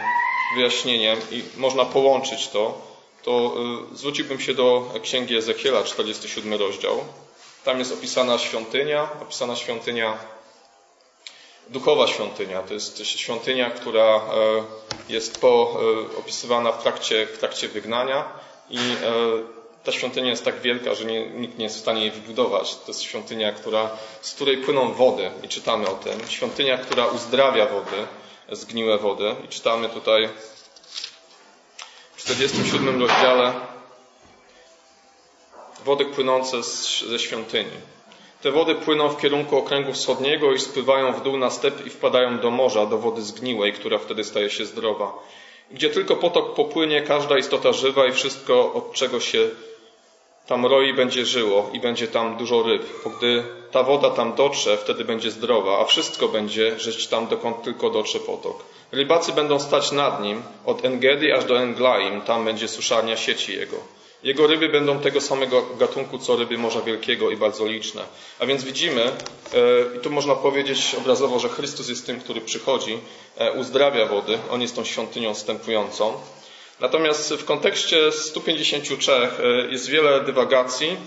wyjaśnieniem 0.56 1.18
i 1.32 1.44
można 1.58 1.86
połączyć 1.86 2.48
to. 2.48 2.82
To 3.24 3.56
e, 3.92 3.96
zwróciłbym 3.96 4.40
się 4.40 4.54
do 4.54 4.92
Księgi 5.04 5.36
Ezechiela, 5.36 5.84
47 5.84 6.54
rozdział. 6.54 7.04
Tam 7.64 7.80
jest 7.80 7.94
opisana 7.94 8.38
świątynia, 8.38 9.10
opisana 9.22 9.56
świątynia, 9.56 10.18
duchowa 11.70 12.08
świątynia. 12.08 12.62
To 12.62 12.74
jest 12.74 13.06
świątynia, 13.06 13.70
która 13.70 14.16
e, 14.16 14.22
jest 15.10 15.42
po, 15.42 15.80
e, 16.14 16.18
opisywana 16.18 16.72
w 16.72 16.84
trakcie, 16.84 17.28
w 17.28 17.38
trakcie 17.38 17.68
wygnania 17.68 18.26
i 18.70 18.78
e, 18.78 18.94
ta 19.84 19.92
świątynia 19.92 20.30
jest 20.30 20.46
tak 20.46 20.62
wielka, 20.62 20.96
że 20.96 21.06
nie, 21.06 21.30
nikt 21.30 21.58
nie 21.58 21.64
jest 21.64 21.78
w 21.78 21.82
stanie 21.82 22.02
jej 22.02 22.12
wybudować. 22.12 22.76
To 22.76 22.84
jest 22.88 23.02
świątynia, 23.02 23.52
która, 23.52 23.90
z 24.22 24.34
której 24.34 24.58
płyną 24.58 24.94
wody 24.94 25.32
i 25.44 25.48
czytamy 25.48 25.90
o 25.90 25.94
tym. 25.94 26.20
Świątynia, 26.28 26.78
która 26.78 27.06
uzdrawia 27.06 27.66
wody, 27.66 28.08
zgniłe 28.52 28.98
wody 28.98 29.36
i 29.46 29.48
czytamy 29.48 29.90
tutaj 29.90 30.30
w 32.16 32.22
47 32.22 33.02
rozdziale 33.02 33.73
wody 35.86 36.06
płynące 36.06 36.64
ze 37.10 37.20
świątyni. 37.20 37.78
Te 38.42 38.52
wody 38.52 38.76
płyną 38.76 39.10
w 39.10 39.22
kierunku 39.22 39.58
okręgu 39.58 39.94
wschodniego 39.94 40.54
i 40.54 40.60
spływają 40.60 41.14
w 41.14 41.24
dół 41.24 41.38
na 41.38 41.50
step 41.50 41.86
i 41.86 41.90
wpadają 41.90 42.40
do 42.40 42.52
morza, 42.52 42.86
do 42.86 42.98
wody 42.98 43.22
zgniłej, 43.22 43.74
która 43.74 43.98
wtedy 43.98 44.24
staje 44.24 44.50
się 44.50 44.66
zdrowa. 44.66 45.14
Gdzie 45.72 45.90
tylko 45.90 46.16
potok 46.16 46.56
popłynie, 46.56 47.02
każda 47.02 47.38
istota 47.38 47.74
żywa 47.74 48.08
i 48.08 48.12
wszystko, 48.12 48.74
od 48.74 48.94
czego 48.94 49.20
się 49.20 49.50
tam 50.48 50.66
roi, 50.66 50.94
będzie 50.94 51.26
żyło 51.26 51.70
i 51.74 51.80
będzie 51.80 52.08
tam 52.08 52.38
dużo 52.38 52.64
ryb. 52.64 52.84
Bo 53.04 53.10
gdy 53.10 53.44
ta 53.72 53.84
woda 53.84 54.10
tam 54.10 54.36
dotrze, 54.36 54.78
wtedy 54.78 55.06
będzie 55.06 55.32
zdrowa, 55.32 55.80
a 55.80 55.86
wszystko 55.86 56.28
będzie 56.28 56.80
żyć 56.80 57.08
tam, 57.08 57.28
dokąd 57.28 57.64
tylko 57.64 57.90
dotrze 57.90 58.20
potok. 58.20 58.64
Rybacy 58.92 59.32
będą 59.32 59.60
stać 59.60 59.92
nad 59.92 60.22
nim, 60.22 60.44
od 60.66 60.86
Engedy 60.86 61.36
aż 61.36 61.46
do 61.46 61.60
Englaim, 61.60 62.22
tam 62.22 62.46
będzie 62.46 62.68
suszarnia 62.68 63.18
sieci 63.18 63.54
jego. 63.54 63.78
Jego 64.24 64.48
ryby 64.48 64.70
będą 64.70 65.00
tego 65.00 65.22
samego 65.22 65.62
gatunku, 65.80 66.18
co 66.18 66.36
ryby 66.36 66.58
Morza 66.58 66.82
Wielkiego 66.82 67.30
i 67.30 67.38
bardzo 67.38 67.66
liczne. 67.66 68.02
A 68.40 68.46
więc 68.46 68.64
widzimy, 68.64 69.04
e, 69.04 69.12
i 69.98 70.00
tu 70.00 70.10
można 70.10 70.36
powiedzieć 70.36 70.96
obrazowo, 70.98 71.40
że 71.40 71.50
Chrystus 71.50 71.90
jest 71.90 72.06
tym, 72.06 72.20
który 72.20 72.42
przychodzi, 72.42 73.00
e, 73.38 73.52
uzdrawia 73.52 74.06
wody, 74.06 74.40
On 74.52 74.62
jest 74.62 74.76
tą 74.76 74.84
świątynią 74.84 75.34
wstępującą. 75.34 76.14
Natomiast 76.80 77.34
w 77.34 77.46
kontekście 77.46 78.12
153 78.12 79.12
e, 79.12 79.30
jest 79.72 79.90
wiele 79.90 80.22
dywagacji. 80.22 80.98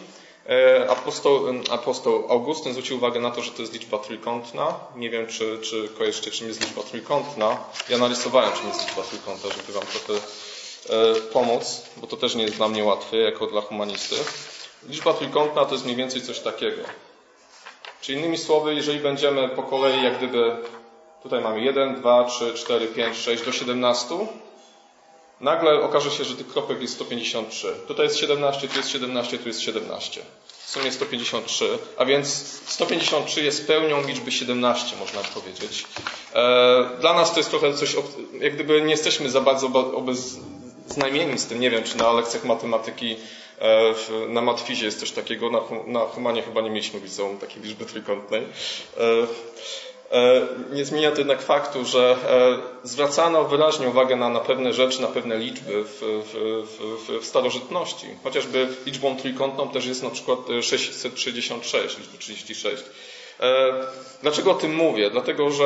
Apostoł, 0.88 1.46
apostoł 1.70 2.26
Augustyn 2.28 2.72
zwrócił 2.72 2.96
uwagę 2.96 3.20
na 3.20 3.30
to, 3.30 3.42
że 3.42 3.50
to 3.50 3.62
jest 3.62 3.72
liczba 3.72 3.98
trójkątna. 3.98 4.74
Nie 4.96 5.10
wiem, 5.10 5.26
czy, 5.26 5.58
czy 5.62 5.88
kojarzycie, 5.98 6.30
czym 6.30 6.48
jest 6.48 6.60
liczba 6.60 6.82
trójkątna. 6.82 7.58
Ja 7.88 7.98
narysowałem, 7.98 8.52
czym 8.52 8.68
jest 8.68 8.88
liczba 8.88 9.02
trójkątna, 9.02 9.50
żeby 9.50 9.72
Wam 9.72 9.86
trochę 9.86 10.20
E, 10.90 11.20
pomóc, 11.20 11.82
bo 11.96 12.06
to 12.06 12.16
też 12.16 12.34
nie 12.34 12.42
jest 12.42 12.56
dla 12.56 12.68
mnie 12.68 12.84
łatwe, 12.84 13.16
jako 13.16 13.46
dla 13.46 13.60
humanisty. 13.60 14.16
Liczba 14.88 15.12
trójkątna 15.12 15.64
to 15.64 15.72
jest 15.72 15.84
mniej 15.84 15.96
więcej 15.96 16.22
coś 16.22 16.40
takiego. 16.40 16.82
Czyli 18.00 18.18
innymi 18.18 18.38
słowy, 18.38 18.74
jeżeli 18.74 19.00
będziemy 19.00 19.48
po 19.48 19.62
kolei, 19.62 20.04
jak 20.04 20.16
gdyby 20.16 20.56
tutaj 21.22 21.40
mamy 21.40 21.60
1, 21.60 21.94
2, 21.94 22.24
3, 22.24 22.54
4, 22.54 22.86
5, 22.86 23.16
6 23.16 23.44
do 23.44 23.52
17, 23.52 24.14
nagle 25.40 25.80
okaże 25.82 26.10
się, 26.10 26.24
że 26.24 26.36
tych 26.36 26.48
kropek 26.48 26.82
jest 26.82 26.94
153. 26.94 27.74
Tutaj 27.88 28.06
jest 28.06 28.16
17, 28.16 28.68
tu 28.68 28.76
jest 28.76 28.90
17, 28.90 29.38
tu 29.38 29.48
jest 29.48 29.60
17. 29.60 30.22
W 30.48 30.70
sumie 30.70 30.92
153, 30.92 31.78
a 31.96 32.04
więc 32.04 32.28
153 32.66 33.42
jest 33.42 33.66
pełnią 33.66 34.06
liczby 34.06 34.32
17, 34.32 34.96
można 34.96 35.20
powiedzieć. 35.20 35.84
E, 36.34 36.90
dla 37.00 37.14
nas 37.14 37.32
to 37.32 37.40
jest 37.40 37.50
trochę 37.50 37.74
coś, 37.74 37.96
jak 38.40 38.54
gdyby 38.54 38.82
nie 38.82 38.90
jesteśmy 38.90 39.30
za 39.30 39.40
bardzo 39.40 39.68
obeznajmieni 40.86 41.38
z 41.38 41.46
tym. 41.46 41.60
Nie 41.60 41.70
wiem, 41.70 41.82
czy 41.84 41.98
na 41.98 42.12
lekcjach 42.12 42.44
matematyki 42.44 43.16
e, 43.58 44.28
na 44.28 44.40
matfizie 44.40 44.86
jest 44.86 45.00
coś 45.00 45.10
takiego, 45.10 45.50
na, 45.50 45.60
na 45.86 46.00
humanie 46.00 46.42
chyba 46.42 46.60
nie 46.60 46.70
mieliśmy 46.70 47.00
liceum 47.00 47.38
takiej 47.38 47.62
liczby 47.62 47.84
trójkątnej. 47.84 48.42
E, 48.42 48.46
E, 50.12 50.46
nie 50.72 50.84
zmienia 50.84 51.10
to 51.10 51.18
jednak 51.18 51.42
faktu, 51.42 51.84
że 51.84 52.16
zwracano 52.82 53.44
wyraźnie 53.44 53.88
uwagę 53.88 54.16
na, 54.16 54.28
na 54.28 54.40
pewne 54.40 54.72
rzeczy, 54.72 55.02
na 55.02 55.08
pewne 55.08 55.38
liczby 55.38 55.84
w, 55.84 56.00
w, 56.00 56.34
w, 57.08 57.22
w 57.22 57.26
starożytności. 57.26 58.06
Chociażby 58.24 58.68
liczbą 58.86 59.16
trójkątną 59.16 59.68
też 59.68 59.86
jest 59.86 60.02
na 60.02 60.10
przykład 60.10 60.38
666, 60.62 61.98
liczba 61.98 62.18
36. 62.18 62.84
Dlaczego 64.22 64.50
o 64.50 64.54
tym 64.54 64.74
mówię? 64.74 65.10
Dlatego, 65.10 65.50
że 65.50 65.64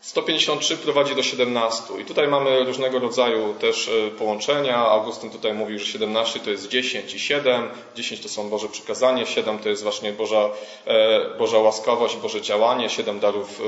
153 0.00 0.76
prowadzi 0.76 1.14
do 1.14 1.22
17 1.22 1.82
i 2.00 2.04
tutaj 2.04 2.28
mamy 2.28 2.64
różnego 2.64 2.98
rodzaju 2.98 3.54
też 3.54 3.88
e, 3.88 4.10
połączenia. 4.10 4.76
Augustyn 4.76 5.30
tutaj 5.30 5.54
mówił, 5.54 5.78
że 5.78 5.86
17 5.86 6.40
to 6.40 6.50
jest 6.50 6.68
10 6.68 7.14
i 7.14 7.20
7, 7.20 7.68
10 7.94 8.20
to 8.20 8.28
są 8.28 8.50
Boże 8.50 8.68
przykazanie, 8.68 9.26
7 9.26 9.58
to 9.58 9.68
jest 9.68 9.82
właśnie 9.82 10.12
Boża, 10.12 10.50
e, 10.86 11.38
Boża 11.38 11.58
łaskawość, 11.58 12.16
Boże 12.16 12.42
działanie, 12.42 12.90
7 12.90 13.20
darów 13.20 13.60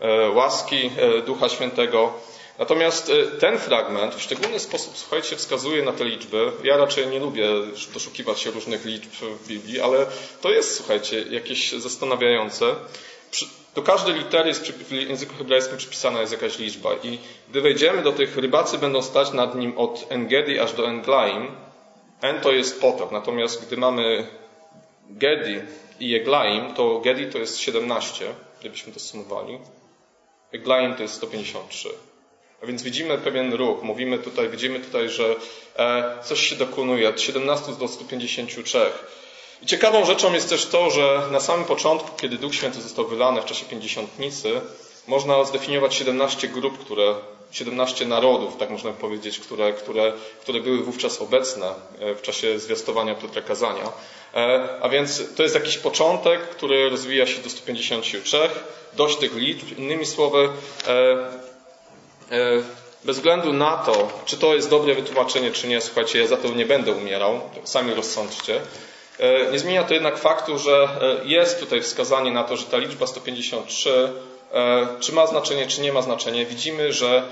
e, 0.00 0.30
łaski 0.30 0.90
Ducha 1.26 1.48
Świętego. 1.48 2.12
Natomiast 2.58 3.12
ten 3.40 3.58
fragment 3.58 4.14
w 4.14 4.22
szczególny 4.22 4.60
sposób, 4.60 4.96
słuchajcie, 4.96 5.36
wskazuje 5.36 5.82
na 5.82 5.92
te 5.92 6.04
liczby. 6.04 6.52
Ja 6.64 6.76
raczej 6.76 7.06
nie 7.06 7.18
lubię 7.18 7.48
doszukiwać 7.94 8.40
się 8.40 8.50
różnych 8.50 8.84
liczb 8.84 9.10
w 9.10 9.48
Biblii, 9.48 9.80
ale 9.80 10.06
to 10.40 10.50
jest, 10.50 10.76
słuchajcie, 10.76 11.24
jakieś 11.30 11.72
zastanawiające. 11.72 12.74
Do 13.78 13.82
każdej 13.82 14.14
litery 14.14 14.48
jest 14.48 14.72
w 14.72 14.92
języku 14.92 15.34
hebrajskim 15.34 15.76
przypisana 15.76 16.20
jest 16.20 16.32
jakaś 16.32 16.58
liczba. 16.58 16.90
I 17.02 17.18
gdy 17.50 17.60
wejdziemy 17.60 18.02
do 18.02 18.12
tych, 18.12 18.36
rybacy 18.36 18.78
będą 18.78 19.02
stać 19.02 19.32
nad 19.32 19.54
nim 19.54 19.78
od 19.78 20.06
Engedi 20.08 20.58
aż 20.58 20.72
do 20.72 20.88
Englaim. 20.88 21.46
En 22.20 22.40
to 22.40 22.52
jest 22.52 22.80
potok, 22.80 23.12
natomiast 23.12 23.66
gdy 23.66 23.76
mamy 23.76 24.26
Gedi 25.10 25.60
i 26.00 26.14
Eglaim, 26.14 26.74
to 26.74 27.00
Gedi 27.00 27.26
to 27.26 27.38
jest 27.38 27.58
17, 27.58 28.24
gdybyśmy 28.60 28.92
to 28.92 29.00
sumowali. 29.00 29.58
Eglaim 30.52 30.94
to 30.94 31.02
jest 31.02 31.14
153. 31.14 31.88
A 32.62 32.66
więc 32.66 32.82
widzimy 32.82 33.18
pewien 33.18 33.52
ruch. 33.52 33.82
Mówimy 33.82 34.18
tutaj, 34.18 34.48
widzimy 34.48 34.80
tutaj, 34.80 35.08
że 35.08 35.36
e, 35.76 36.18
coś 36.22 36.40
się 36.40 36.56
dokonuje 36.56 37.08
od 37.08 37.20
17 37.20 37.72
do 37.72 37.88
153. 37.88 38.78
I 39.62 39.66
ciekawą 39.66 40.04
rzeczą 40.04 40.32
jest 40.32 40.48
też 40.48 40.66
to, 40.66 40.90
że 40.90 41.22
na 41.30 41.40
samym 41.40 41.64
początku, 41.64 42.16
kiedy 42.16 42.38
Duch 42.38 42.54
Święty 42.54 42.80
został 42.80 43.06
wylany 43.06 43.42
w 43.42 43.44
czasie 43.44 43.64
pięćdziesiątnicy, 43.64 44.60
można 45.06 45.44
zdefiniować 45.44 45.94
17 45.94 46.48
grup, 46.48 46.78
które, 46.78 47.14
17 47.50 48.06
narodów, 48.06 48.56
tak 48.56 48.70
można 48.70 48.92
powiedzieć, 48.92 49.38
które, 49.38 49.72
które, 49.72 50.12
które 50.40 50.60
były 50.60 50.82
wówczas 50.82 51.20
obecne 51.20 51.66
e, 52.00 52.14
w 52.14 52.22
czasie 52.22 52.58
zwiastowania 52.58 53.14
Piotra 53.14 53.42
Kazania. 53.42 53.92
E, 54.34 54.68
a 54.80 54.88
więc 54.88 55.34
to 55.34 55.42
jest 55.42 55.54
jakiś 55.54 55.78
początek, 55.78 56.40
który 56.40 56.90
rozwija 56.90 57.26
się 57.26 57.42
do 57.42 57.50
153, 57.50 58.38
dość 58.92 59.16
tych 59.16 59.36
liczb. 59.36 59.78
Innymi 59.78 60.06
słowy, 60.06 60.48
e, 62.30 62.62
bez 63.04 63.16
względu 63.16 63.52
na 63.52 63.76
to, 63.76 64.08
czy 64.24 64.36
to 64.36 64.54
jest 64.54 64.70
dobre 64.70 64.94
wytłumaczenie, 64.94 65.50
czy 65.50 65.68
nie, 65.68 65.80
słuchajcie, 65.80 66.18
ja 66.18 66.26
za 66.26 66.36
to 66.36 66.48
nie 66.48 66.66
będę 66.66 66.92
umierał, 66.92 67.40
sami 67.64 67.94
rozsądźcie. 67.94 68.60
E, 69.18 69.52
nie 69.52 69.58
zmienia 69.58 69.84
to 69.84 69.94
jednak 69.94 70.18
faktu, 70.18 70.58
że 70.58 70.88
e, 71.22 71.28
jest 71.28 71.60
tutaj 71.60 71.80
wskazanie 71.80 72.30
na 72.30 72.44
to, 72.44 72.56
że 72.56 72.64
ta 72.64 72.76
liczba 72.76 73.06
153, 73.06 74.12
e, 74.52 74.86
czy 75.00 75.12
ma 75.12 75.26
znaczenie, 75.26 75.66
czy 75.66 75.80
nie 75.80 75.92
ma 75.92 76.02
znaczenia. 76.02 76.44
Widzimy, 76.44 76.92
że 76.92 77.22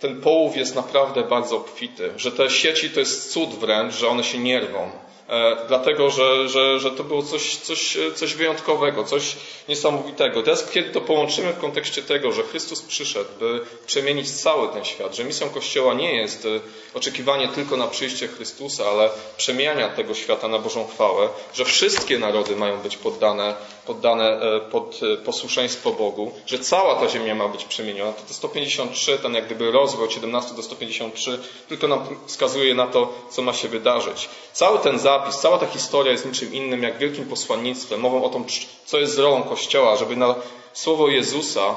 ten 0.00 0.20
połów 0.20 0.56
jest 0.56 0.74
naprawdę 0.74 1.22
bardzo 1.22 1.56
obfity, 1.56 2.10
że 2.16 2.32
te 2.32 2.50
sieci 2.50 2.90
to 2.90 3.00
jest 3.00 3.32
cud 3.32 3.50
wręcz, 3.50 3.94
że 3.94 4.08
one 4.08 4.24
się 4.24 4.38
nie 4.38 4.60
rwą. 4.60 4.90
E, 5.28 5.56
dlatego 5.68 6.10
że, 6.10 6.48
że, 6.48 6.80
że 6.80 6.90
to 6.90 7.04
było 7.04 7.22
coś, 7.22 7.56
coś, 7.56 7.98
coś 8.14 8.34
wyjątkowego, 8.34 9.04
coś 9.04 9.36
niesamowitego. 9.68 10.42
Teraz, 10.42 10.70
kiedy 10.70 10.90
to 10.90 11.00
połączymy 11.00 11.52
w 11.52 11.58
kontekście 11.58 12.02
tego, 12.02 12.32
że 12.32 12.42
Chrystus 12.42 12.82
przyszedł, 12.82 13.30
by 13.40 13.60
przemienić 13.86 14.30
cały 14.30 14.68
ten 14.68 14.84
świat, 14.84 15.16
że 15.16 15.24
misją 15.24 15.50
Kościoła 15.50 15.94
nie 15.94 16.14
jest 16.14 16.46
e, 16.46 16.48
oczekiwanie 16.94 17.48
tylko 17.48 17.76
na 17.76 17.86
przyjście 17.86 18.28
Chrystusa, 18.28 18.84
ale 18.84 19.10
przemiania 19.36 19.88
tego 19.88 20.14
świata 20.14 20.48
na 20.48 20.58
Bożą 20.58 20.86
chwałę, 20.86 21.28
że 21.54 21.64
wszystkie 21.64 22.18
narody 22.18 22.56
mają 22.56 22.78
być 22.78 22.96
poddane, 22.96 23.54
poddane 23.86 24.40
e, 24.40 24.60
pod 24.60 25.00
posłuszeństwo 25.24 25.90
Bogu, 25.90 26.32
że 26.46 26.58
cała 26.58 26.94
ta 26.94 27.08
ziemia 27.08 27.34
ma 27.34 27.48
być 27.48 27.64
przemieniona, 27.64 28.12
to 28.12 28.22
te 28.22 28.34
153, 28.34 29.18
ten 29.18 29.34
jak 29.34 29.46
gdyby 29.46 29.70
rozwój 29.70 30.04
od 30.04 30.12
17 30.12 30.54
do 30.54 30.62
153 30.62 31.38
tylko 31.68 31.88
nam 31.88 32.16
wskazuje 32.26 32.74
na 32.74 32.86
to, 32.86 33.14
co 33.30 33.42
ma 33.42 33.52
się 33.52 33.68
wydarzyć. 33.68 34.28
Cały 34.52 34.78
ten 34.78 34.98
zapis, 35.12 35.38
cała 35.38 35.58
ta 35.58 35.66
historia 35.66 36.12
jest 36.12 36.26
niczym 36.26 36.54
innym 36.54 36.82
jak 36.82 36.98
wielkim 36.98 37.24
posłannictwem, 37.24 38.00
mową 38.00 38.24
o 38.24 38.28
tym, 38.28 38.44
co 38.84 38.98
jest 38.98 39.18
rolą 39.18 39.42
Kościoła, 39.42 39.96
żeby 39.96 40.16
na 40.16 40.34
słowo 40.72 41.08
Jezusa 41.08 41.76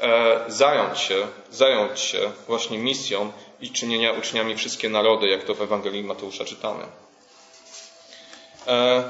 e, 0.00 0.40
zająć 0.48 0.98
się, 0.98 1.26
zająć 1.50 2.00
się 2.00 2.20
właśnie 2.46 2.78
misją 2.78 3.32
i 3.60 3.70
czynienia 3.70 4.12
uczniami 4.12 4.56
wszystkie 4.56 4.88
narody, 4.88 5.28
jak 5.28 5.44
to 5.44 5.54
w 5.54 5.62
Ewangelii 5.62 6.04
Mateusza 6.04 6.44
czytamy. 6.44 6.84
E, 8.66 9.04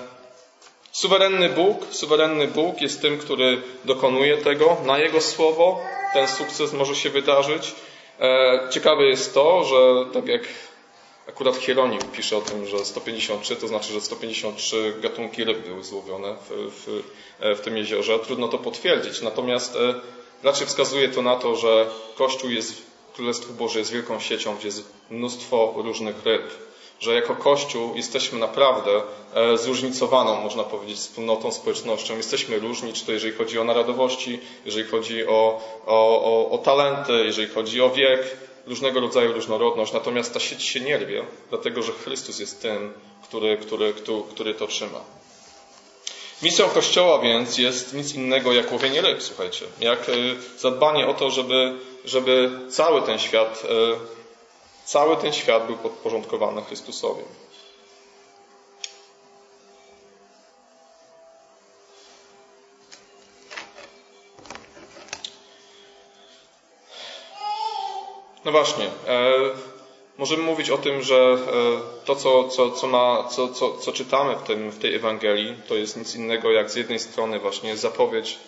suwerenny 0.93 1.49
Bóg, 1.49 1.87
suwerenny 1.91 2.49
Bóg 2.49 2.81
jest 2.81 3.03
tym, 3.03 3.19
który 3.19 3.63
dokonuje 3.85 4.37
tego. 4.39 4.77
Na 4.85 4.99
Jego 4.99 5.21
słowo 5.21 5.81
ten 6.15 6.29
sukces 6.29 6.73
może 6.73 6.95
się 6.95 7.11
wydarzyć. 7.11 7.75
E, 8.21 8.61
ciekawe 8.71 9.05
jest 9.05 9.35
to, 9.35 9.65
że 9.65 10.11
tak 10.13 10.29
jak 10.29 10.43
Akurat 11.29 11.57
Hieronim 11.57 12.01
pisze 12.13 12.37
o 12.37 12.41
tym, 12.41 12.67
że 12.67 12.85
153 12.85 13.57
to 13.57 13.69
znaczy, 13.69 13.93
że 13.93 14.01
153 14.01 14.95
gatunki 15.01 15.45
ryb 15.45 15.67
były 15.67 15.85
złowione 15.85 16.37
w, 16.49 16.73
w, 16.73 17.03
w 17.59 17.61
tym 17.61 17.77
jeziorze. 17.77 18.19
Trudno 18.19 18.49
to 18.49 18.59
potwierdzić. 18.59 19.23
Natomiast 19.23 19.77
e, 19.77 19.95
raczej 20.43 20.67
wskazuje 20.67 21.09
to 21.09 21.23
na 21.23 21.37
to, 21.37 21.57
że 21.57 21.87
Kościół 22.17 22.51
jest, 22.51 22.83
Królestwo 23.15 23.53
Boże 23.53 23.79
jest 23.79 23.93
wielką 23.93 24.21
siecią, 24.21 24.57
gdzie 24.57 24.69
jest 24.69 24.85
mnóstwo 25.11 25.75
różnych 25.77 26.25
ryb. 26.25 26.43
Że 27.01 27.15
jako 27.15 27.35
Kościół 27.35 27.95
jesteśmy 27.95 28.39
naprawdę 28.39 29.03
e, 29.35 29.59
zróżnicowaną, 29.59 30.41
można 30.41 30.65
powiedzieć, 30.65 30.99
wspólnotą, 30.99 31.53
społecznością. 31.53 32.17
Jesteśmy 32.17 32.59
różni, 32.59 32.93
czy 32.93 33.07
to 33.07 33.13
jeżeli 33.13 33.33
chodzi 33.33 33.59
o 33.59 33.65
narodowości, 33.65 34.41
jeżeli 34.65 34.89
chodzi 34.89 35.27
o, 35.27 35.61
o, 35.87 36.23
o, 36.25 36.51
o 36.51 36.59
talenty, 36.59 37.13
jeżeli 37.13 37.49
chodzi 37.49 37.81
o 37.81 37.91
wiek, 37.91 38.37
różnego 38.67 39.01
rodzaju 39.01 39.33
różnorodność, 39.33 39.93
natomiast 39.93 40.35
ta 40.35 40.41
sieć 40.41 40.63
się 40.63 40.81
nie 40.81 40.99
rwie, 40.99 41.25
dlatego 41.51 41.83
że 41.83 41.93
Chrystus 41.93 42.39
jest 42.39 42.63
tym, 42.63 42.93
który, 43.23 43.57
który, 43.57 43.95
który, 43.95 44.23
który 44.31 44.55
to 44.55 44.67
trzyma. 44.67 45.01
Misją 46.43 46.69
Kościoła 46.69 47.19
więc 47.19 47.59
jest 47.59 47.95
nic 47.95 48.15
innego 48.15 48.53
jak 48.53 48.73
łowienie 48.73 49.01
ryb, 49.01 49.23
słuchajcie. 49.23 49.67
Jak 49.81 50.09
y, 50.09 50.37
zadbanie 50.59 51.07
o 51.07 51.15
to, 51.15 51.31
żeby, 51.31 51.79
żeby 52.05 52.51
cały 52.71 53.03
ten 53.03 53.19
świat, 53.19 53.63
y, 53.65 53.69
cały 54.85 55.17
ten 55.17 55.33
świat 55.33 55.67
był 55.67 55.77
podporządkowany 55.77 56.63
Chrystusowi. 56.63 57.23
No 68.47 68.53
właśnie. 68.53 68.85
E, 68.85 69.33
możemy 70.19 70.43
mówić 70.43 70.71
o 70.71 70.79
tym, 70.79 71.03
że 71.03 71.17
e, 71.17 72.05
to, 72.05 72.17
co, 72.17 72.49
co, 72.49 72.71
co, 72.71 72.87
ma, 72.87 73.29
co, 73.31 73.49
co, 73.49 73.77
co 73.79 73.93
czytamy 73.93 74.37
w, 74.37 74.43
tym, 74.43 74.71
w 74.71 74.79
tej 74.79 74.95
Ewangelii, 74.95 75.55
to 75.69 75.75
jest 75.75 75.97
nic 75.97 76.15
innego 76.15 76.53
jak 76.53 76.71
z 76.71 76.77
jednej 76.77 76.99
strony 76.99 77.39
właśnie 77.39 77.77
zapowiedź 77.77 78.39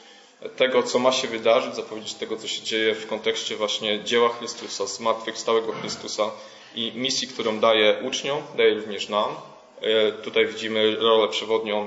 tego, 0.57 0.83
co 0.83 0.99
ma 0.99 1.13
się 1.13 1.29
wydarzyć, 1.29 1.75
zapowiedź 1.75 2.15
tego, 2.15 2.37
co 2.37 2.49
się 2.49 2.63
dzieje 2.63 2.95
w 2.95 3.07
kontekście 3.07 3.57
właśnie 3.57 4.05
dzieła 4.05 4.29
Chrystusa, 4.29 4.87
zmartwychwstałego 4.87 5.73
Chrystusa 5.73 6.31
i 6.75 6.93
misji, 6.95 7.29
którą 7.29 7.61
daje 7.61 8.03
uczniom, 8.03 8.43
daje 8.57 8.75
również 8.75 9.09
nam. 9.09 9.35
E, 9.81 10.13
tutaj 10.13 10.47
widzimy 10.47 10.97
rolę 10.97 11.29
przewodnią 11.29 11.87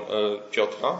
Piotra. 0.50 0.98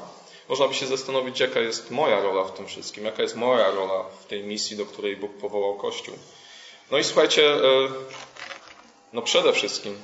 Można 0.48 0.68
by 0.68 0.74
się 0.74 0.86
zastanowić, 0.86 1.40
jaka 1.40 1.60
jest 1.60 1.90
moja 1.90 2.20
rola 2.20 2.44
w 2.44 2.54
tym 2.54 2.66
wszystkim, 2.66 3.04
jaka 3.04 3.22
jest 3.22 3.36
moja 3.36 3.70
rola 3.70 4.04
w 4.20 4.26
tej 4.26 4.44
misji, 4.44 4.76
do 4.76 4.86
której 4.86 5.16
Bóg 5.16 5.32
powołał 5.32 5.74
Kościół. 5.74 6.14
No 6.92 6.98
i 6.98 7.04
słuchajcie, 7.04 7.54
e, 7.54 7.58
no 9.12 9.22
przede 9.22 9.52
wszystkim, 9.52 9.98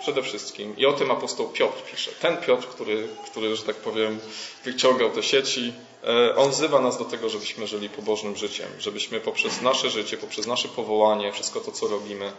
przede 0.00 0.22
wszystkim, 0.22 0.76
i 0.76 0.86
o 0.86 0.92
tym 0.92 1.10
apostoł 1.10 1.48
Piotr 1.48 1.82
pisze. 1.90 2.10
Ten 2.12 2.36
Piotr, 2.36 2.68
który, 2.68 3.08
który 3.26 3.56
że 3.56 3.62
tak 3.62 3.76
powiem, 3.76 4.20
wyciągał 4.64 5.10
te 5.10 5.22
sieci, 5.22 5.72
E, 6.06 6.36
on 6.36 6.50
wzywa 6.50 6.80
nas 6.80 6.98
do 6.98 7.04
tego, 7.04 7.28
żebyśmy 7.28 7.66
żyli 7.66 7.88
pobożnym 7.88 8.36
życiem, 8.36 8.68
żebyśmy 8.78 9.20
poprzez 9.20 9.62
nasze 9.62 9.90
życie, 9.90 10.16
poprzez 10.16 10.46
nasze 10.46 10.68
powołanie, 10.68 11.32
wszystko 11.32 11.60
to, 11.60 11.72
co 11.72 11.88
robimy, 11.88 12.32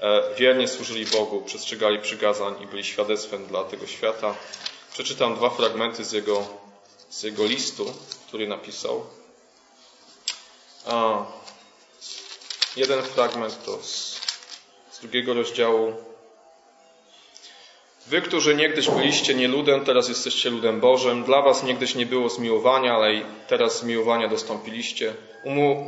e, 0.00 0.34
wiernie 0.38 0.68
służyli 0.68 1.06
Bogu, 1.06 1.42
przestrzegali 1.42 1.98
przygazań 1.98 2.54
i 2.62 2.66
byli 2.66 2.84
świadectwem 2.84 3.46
dla 3.46 3.64
tego 3.64 3.86
świata. 3.86 4.34
Przeczytam 4.92 5.34
dwa 5.34 5.50
fragmenty 5.50 6.04
z 6.04 6.12
jego, 6.12 6.46
z 7.10 7.22
jego 7.22 7.44
listu, 7.44 7.94
który 8.28 8.48
napisał. 8.48 9.06
A, 10.86 11.24
jeden 12.76 13.02
fragment 13.02 13.64
to 13.64 13.82
z, 13.82 14.20
z 14.90 15.00
drugiego 15.00 15.34
rozdziału 15.34 15.92
Wy, 18.06 18.22
którzy 18.22 18.54
niegdyś 18.54 18.90
byliście 18.90 19.34
nie 19.34 19.48
ludem, 19.48 19.84
teraz 19.84 20.08
jesteście 20.08 20.50
ludem 20.50 20.80
Bożym. 20.80 21.24
Dla 21.24 21.42
was 21.42 21.62
niegdyś 21.62 21.94
nie 21.94 22.06
było 22.06 22.28
zmiłowania, 22.28 22.94
ale 22.94 23.14
i 23.14 23.22
teraz 23.48 23.78
zmiłowania 23.80 24.28
dostąpiliście. 24.28 25.14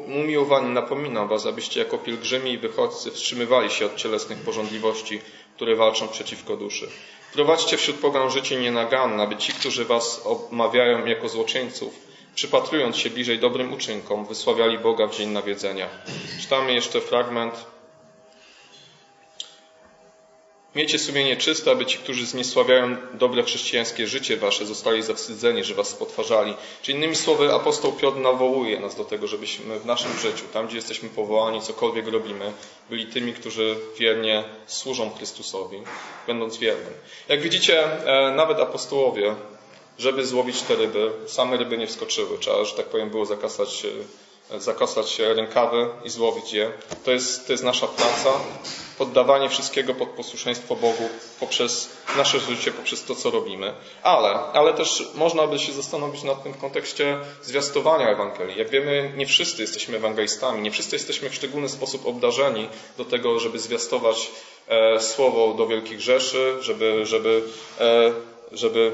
Umiłowani 0.06 0.70
napominam 0.70 1.28
was, 1.28 1.46
abyście 1.46 1.80
jako 1.80 1.98
pielgrzymi 1.98 2.52
i 2.52 2.58
wychodźcy 2.58 3.10
wstrzymywali 3.10 3.70
się 3.70 3.86
od 3.86 3.96
cielesnych 3.96 4.38
porządliwości, 4.38 5.20
które 5.56 5.76
walczą 5.76 6.08
przeciwko 6.08 6.56
duszy. 6.56 6.88
Prowadźcie 7.32 7.76
wśród 7.76 7.96
pogan 7.96 8.30
życie 8.30 8.56
nienaganne, 8.56 9.22
aby 9.22 9.36
ci, 9.36 9.52
którzy 9.52 9.84
was 9.84 10.22
omawiają 10.24 11.06
jako 11.06 11.28
złoczyńców, 11.28 11.94
przypatrując 12.34 12.96
się 12.96 13.10
bliżej 13.10 13.38
dobrym 13.38 13.72
uczynkom, 13.72 14.26
wysławiali 14.26 14.78
Boga 14.78 15.06
w 15.06 15.16
dzień 15.16 15.30
nawiedzenia. 15.30 15.88
Czytamy 16.40 16.74
jeszcze 16.74 17.00
fragment 17.00 17.54
Miejcie 20.74 20.98
sumienie 20.98 21.36
czyste, 21.36 21.70
aby 21.70 21.86
ci, 21.86 21.98
którzy 21.98 22.26
zniesławiają 22.26 22.96
dobre 23.12 23.42
chrześcijańskie 23.42 24.06
życie 24.06 24.36
wasze, 24.36 24.66
zostali 24.66 25.02
zawstydzeni, 25.02 25.64
że 25.64 25.74
was 25.74 25.88
spotwarzali. 25.88 26.54
Czy 26.82 26.92
innymi 26.92 27.16
słowy, 27.16 27.52
apostoł 27.52 27.92
Piotr 27.92 28.18
nawołuje 28.18 28.80
nas 28.80 28.96
do 28.96 29.04
tego, 29.04 29.26
żebyśmy 29.26 29.78
w 29.78 29.86
naszym 29.86 30.18
życiu, 30.18 30.44
tam 30.52 30.66
gdzie 30.66 30.76
jesteśmy 30.76 31.08
powołani, 31.08 31.60
cokolwiek 31.60 32.08
robimy, 32.08 32.52
byli 32.90 33.06
tymi, 33.06 33.32
którzy 33.32 33.76
wiernie 33.98 34.44
służą 34.66 35.10
Chrystusowi, 35.10 35.82
będąc 36.26 36.58
wiernym. 36.58 36.92
Jak 37.28 37.40
widzicie, 37.40 38.06
e, 38.06 38.34
nawet 38.34 38.60
apostołowie, 38.60 39.34
żeby 39.98 40.26
złowić 40.26 40.62
te 40.62 40.74
ryby, 40.74 41.12
same 41.26 41.56
ryby 41.56 41.78
nie 41.78 41.86
wskoczyły. 41.86 42.38
Trzeba, 42.38 42.64
że 42.64 42.76
tak 42.76 42.86
powiem, 42.86 43.10
było 43.10 43.26
zakasać 43.26 43.86
zakosać 44.58 45.18
rękawy 45.18 45.88
i 46.04 46.10
złowić 46.10 46.52
je. 46.52 46.72
To 47.04 47.10
jest, 47.10 47.46
to 47.46 47.52
jest 47.52 47.64
nasza 47.64 47.86
praca, 47.86 48.30
poddawanie 48.98 49.48
wszystkiego 49.48 49.94
pod 49.94 50.08
posłuszeństwo 50.08 50.76
Bogu 50.76 51.08
poprzez 51.40 51.90
nasze 52.16 52.40
życie, 52.40 52.72
poprzez 52.72 53.04
to, 53.04 53.14
co 53.14 53.30
robimy. 53.30 53.74
Ale, 54.02 54.28
ale 54.28 54.74
też 54.74 55.08
można 55.14 55.46
by 55.46 55.58
się 55.58 55.72
zastanowić 55.72 56.22
nad 56.22 56.42
tym 56.42 56.52
w 56.52 56.58
kontekście 56.58 57.18
zwiastowania 57.42 58.08
Ewangelii. 58.08 58.58
Jak 58.58 58.70
wiemy, 58.70 59.12
nie 59.16 59.26
wszyscy 59.26 59.62
jesteśmy 59.62 59.96
ewangelistami, 59.96 60.62
nie 60.62 60.70
wszyscy 60.70 60.96
jesteśmy 60.96 61.30
w 61.30 61.34
szczególny 61.34 61.68
sposób 61.68 62.06
obdarzeni 62.06 62.68
do 62.98 63.04
tego, 63.04 63.38
żeby 63.38 63.58
zwiastować 63.58 64.30
e, 64.68 65.00
słowo 65.00 65.54
do 65.54 65.66
wielkich 65.66 66.00
rzeszy, 66.00 66.56
żeby, 66.60 67.06
żeby, 67.06 67.42
e, 67.80 68.12
żeby 68.52 68.92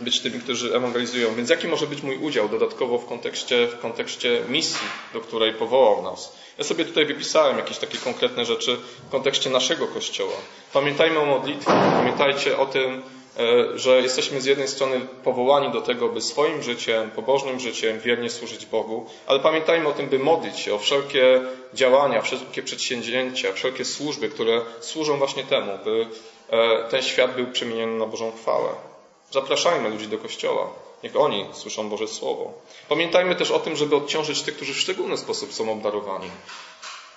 być 0.00 0.20
tymi, 0.20 0.40
którzy 0.40 0.76
ewangelizują. 0.76 1.34
Więc 1.34 1.50
jaki 1.50 1.68
może 1.68 1.86
być 1.86 2.02
mój 2.02 2.16
udział 2.16 2.48
dodatkowo 2.48 2.98
w 2.98 3.06
kontekście, 3.06 3.66
w 3.66 3.78
kontekście 3.78 4.42
misji, 4.48 4.86
do 5.12 5.20
której 5.20 5.52
powołał 5.52 6.02
nas? 6.02 6.32
Ja 6.58 6.64
sobie 6.64 6.84
tutaj 6.84 7.06
wypisałem 7.06 7.58
jakieś 7.58 7.78
takie 7.78 7.98
konkretne 7.98 8.44
rzeczy 8.44 8.76
w 9.08 9.10
kontekście 9.10 9.50
naszego 9.50 9.86
Kościoła. 9.86 10.36
Pamiętajmy 10.72 11.18
o 11.18 11.24
modlitwie, 11.26 11.72
pamiętajcie 11.92 12.58
o 12.58 12.66
tym, 12.66 13.02
e, 13.38 13.78
że 13.78 14.02
jesteśmy 14.02 14.40
z 14.40 14.44
jednej 14.44 14.68
strony 14.68 15.00
powołani 15.24 15.72
do 15.72 15.80
tego, 15.80 16.08
by 16.08 16.20
swoim 16.20 16.62
życiem, 16.62 17.10
pobożnym 17.10 17.60
życiem 17.60 18.00
wiernie 18.00 18.30
służyć 18.30 18.66
Bogu, 18.66 19.06
ale 19.26 19.40
pamiętajmy 19.40 19.88
o 19.88 19.92
tym, 19.92 20.06
by 20.06 20.18
modlić 20.18 20.58
się 20.58 20.74
o 20.74 20.78
wszelkie 20.78 21.40
działania, 21.74 22.22
wszelkie 22.22 22.62
przedsięwzięcia, 22.62 23.52
wszelkie 23.52 23.84
służby, 23.84 24.28
które 24.28 24.60
służą 24.80 25.18
właśnie 25.18 25.44
temu, 25.44 25.72
by 25.84 26.06
e, 26.50 26.88
ten 26.90 27.02
świat 27.02 27.36
był 27.36 27.46
przemieniony 27.46 27.98
na 27.98 28.06
Bożą 28.06 28.32
chwałę. 28.32 28.87
Zapraszajmy 29.30 29.88
ludzi 29.88 30.08
do 30.08 30.18
kościoła. 30.18 30.70
Niech 31.02 31.16
oni 31.16 31.46
słyszą 31.52 31.88
Boże 31.88 32.08
Słowo. 32.08 32.52
Pamiętajmy 32.88 33.34
też 33.34 33.50
o 33.50 33.58
tym, 33.58 33.76
żeby 33.76 33.96
odciążyć 33.96 34.42
tych, 34.42 34.56
którzy 34.56 34.74
w 34.74 34.78
szczególny 34.78 35.16
sposób 35.16 35.52
są 35.52 35.72
obdarowani. 35.72 36.30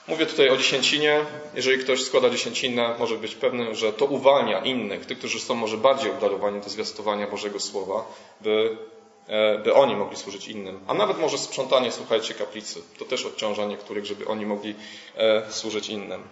Mówię 0.08 0.26
tutaj 0.26 0.50
o 0.50 0.58
dziesięcinie. 0.58 1.26
Jeżeli 1.56 1.84
ktoś 1.84 2.04
składa 2.04 2.30
dziesięcinę, 2.30 2.96
może 3.00 3.16
być 3.16 3.36
pewny, 3.36 3.76
że 3.76 3.94
to 3.94 4.06
uwalnia 4.06 4.60
innych, 4.60 5.06
tych, 5.06 5.18
którzy 5.18 5.40
są 5.40 5.56
może 5.56 5.78
bardziej 5.78 6.12
obdarowani 6.12 6.62
do 6.62 6.70
zwiastowania 6.70 7.28
Bożego 7.28 7.60
Słowa, 7.60 8.06
by, 8.42 8.78
e, 9.28 9.58
by 9.58 9.74
oni 9.74 9.96
mogli 9.96 10.18
służyć 10.18 10.48
innym. 10.48 10.80
A 10.88 10.94
nawet 10.94 11.20
może 11.20 11.38
sprzątanie, 11.38 11.92
słuchajcie, 11.92 12.34
kaplicy. 12.34 12.82
To 13.00 13.06
też 13.06 13.26
odciąża 13.26 13.66
niektórych, 13.66 14.06
żeby 14.06 14.28
oni 14.28 14.46
mogli 14.46 14.76
e, 15.18 15.52
służyć 15.52 15.90
innym. 15.90 16.24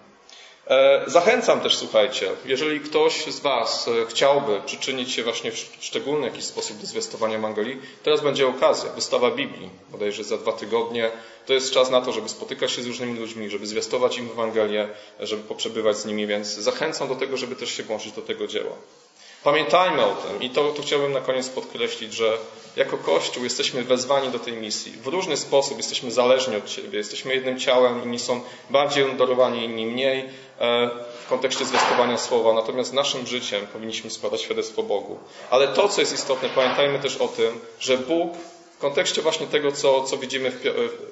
E, 0.69 1.03
zachęcam 1.07 1.59
też, 1.59 1.77
słuchajcie, 1.77 2.31
jeżeli 2.45 2.79
ktoś 2.79 3.25
z 3.25 3.39
Was 3.39 3.87
e, 3.87 4.05
chciałby 4.05 4.61
przyczynić 4.65 5.11
się 5.11 5.23
właśnie 5.23 5.51
w 5.51 5.57
szczególny 5.79 6.27
jakiś 6.27 6.43
sposób 6.43 6.77
do 6.77 6.87
zwiastowania 6.87 7.37
Ewangelii, 7.37 7.77
teraz 8.03 8.21
będzie 8.21 8.47
okazja, 8.47 8.89
wystawa 8.89 9.31
Biblii, 9.31 9.69
bodajże 9.91 10.23
za 10.23 10.37
dwa 10.37 10.51
tygodnie. 10.51 11.11
To 11.45 11.53
jest 11.53 11.71
czas 11.71 11.89
na 11.89 12.01
to, 12.01 12.11
żeby 12.11 12.29
spotykać 12.29 12.71
się 12.71 12.81
z 12.81 12.87
różnymi 12.87 13.19
ludźmi, 13.19 13.49
żeby 13.49 13.67
zwiastować 13.67 14.17
im 14.17 14.29
Ewangelię, 14.31 14.87
żeby 15.19 15.43
poprzebywać 15.43 15.97
z 15.97 16.05
nimi, 16.05 16.27
więc 16.27 16.47
zachęcam 16.47 17.07
do 17.07 17.15
tego, 17.15 17.37
żeby 17.37 17.55
też 17.55 17.71
się 17.71 17.83
włączyć 17.83 18.11
do 18.11 18.21
tego 18.21 18.47
dzieła. 18.47 18.75
Pamiętajmy 19.43 20.05
o 20.05 20.15
tym 20.15 20.41
i 20.41 20.49
to, 20.49 20.71
to 20.71 20.81
chciałbym 20.81 21.11
na 21.11 21.21
koniec 21.21 21.49
podkreślić, 21.49 22.13
że 22.13 22.37
jako 22.75 22.97
Kościół 22.97 23.43
jesteśmy 23.43 23.83
wezwani 23.83 24.29
do 24.29 24.39
tej 24.39 24.53
misji. 24.53 24.91
W 24.91 25.07
różny 25.07 25.37
sposób 25.37 25.77
jesteśmy 25.77 26.11
zależni 26.11 26.55
od 26.55 26.65
Ciebie. 26.65 26.97
Jesteśmy 26.97 27.35
jednym 27.35 27.59
ciałem, 27.59 28.03
inni 28.03 28.19
są 28.19 28.41
bardziej 28.69 29.03
obdarowani, 29.03 29.63
inni 29.63 29.85
mniej 29.85 30.29
w 30.59 31.29
kontekście 31.29 31.65
zwiastowania 31.65 32.17
słowa. 32.17 32.53
Natomiast 32.53 32.93
naszym 32.93 33.27
życiem 33.27 33.67
powinniśmy 33.67 34.09
składać 34.09 34.41
świadectwo 34.41 34.83
Bogu. 34.83 35.19
Ale 35.49 35.67
to, 35.67 35.89
co 35.89 36.01
jest 36.01 36.13
istotne, 36.13 36.49
pamiętajmy 36.49 36.99
też 36.99 37.17
o 37.17 37.27
tym, 37.27 37.59
że 37.79 37.97
Bóg 37.97 38.33
w 38.79 38.81
kontekście 38.81 39.21
właśnie 39.21 39.47
tego, 39.47 39.71
co, 39.71 40.03
co 40.03 40.17
widzimy, 40.17 40.51
w, 40.51 40.63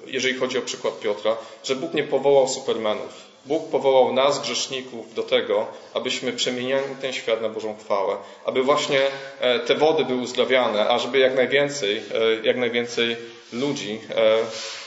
jeżeli 0.06 0.40
chodzi 0.40 0.58
o 0.58 0.62
przykład 0.62 1.00
Piotra, 1.00 1.38
że 1.64 1.76
Bóg 1.76 1.94
nie 1.94 2.04
powołał 2.04 2.48
supermenów. 2.48 3.28
Bóg 3.46 3.70
powołał 3.70 4.14
nas, 4.14 4.42
grzeszników, 4.42 5.14
do 5.14 5.24
tego, 5.24 5.68
abyśmy 5.94 6.34
przemieniali 6.34 6.96
ten 7.02 7.14
świat 7.14 7.42
na 7.42 7.50
Bożą 7.50 7.76
chwałę, 7.86 8.18
aby 8.46 8.64
właśnie 8.64 9.02
e, 9.40 9.60
te 9.60 9.76
wody 9.76 10.06
były 10.06 10.22
uzdrawiane, 10.22 10.90
a 10.90 11.00
żeby 11.00 11.20
jak 11.20 11.36
najwięcej, 11.36 11.98
e, 11.98 12.02
jak 12.44 12.58
najwięcej 12.58 13.16
ludzi 13.54 14.02
e, 14.10 14.38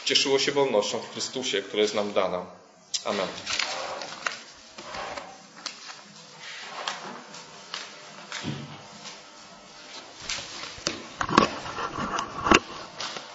cieszyło 0.04 0.38
się 0.38 0.52
wolnością 0.52 0.98
w 0.98 1.12
Chrystusie, 1.12 1.62
która 1.62 1.82
jest 1.82 1.94
nam 1.94 2.12
dana. 2.12 2.46
Amen. 3.04 3.26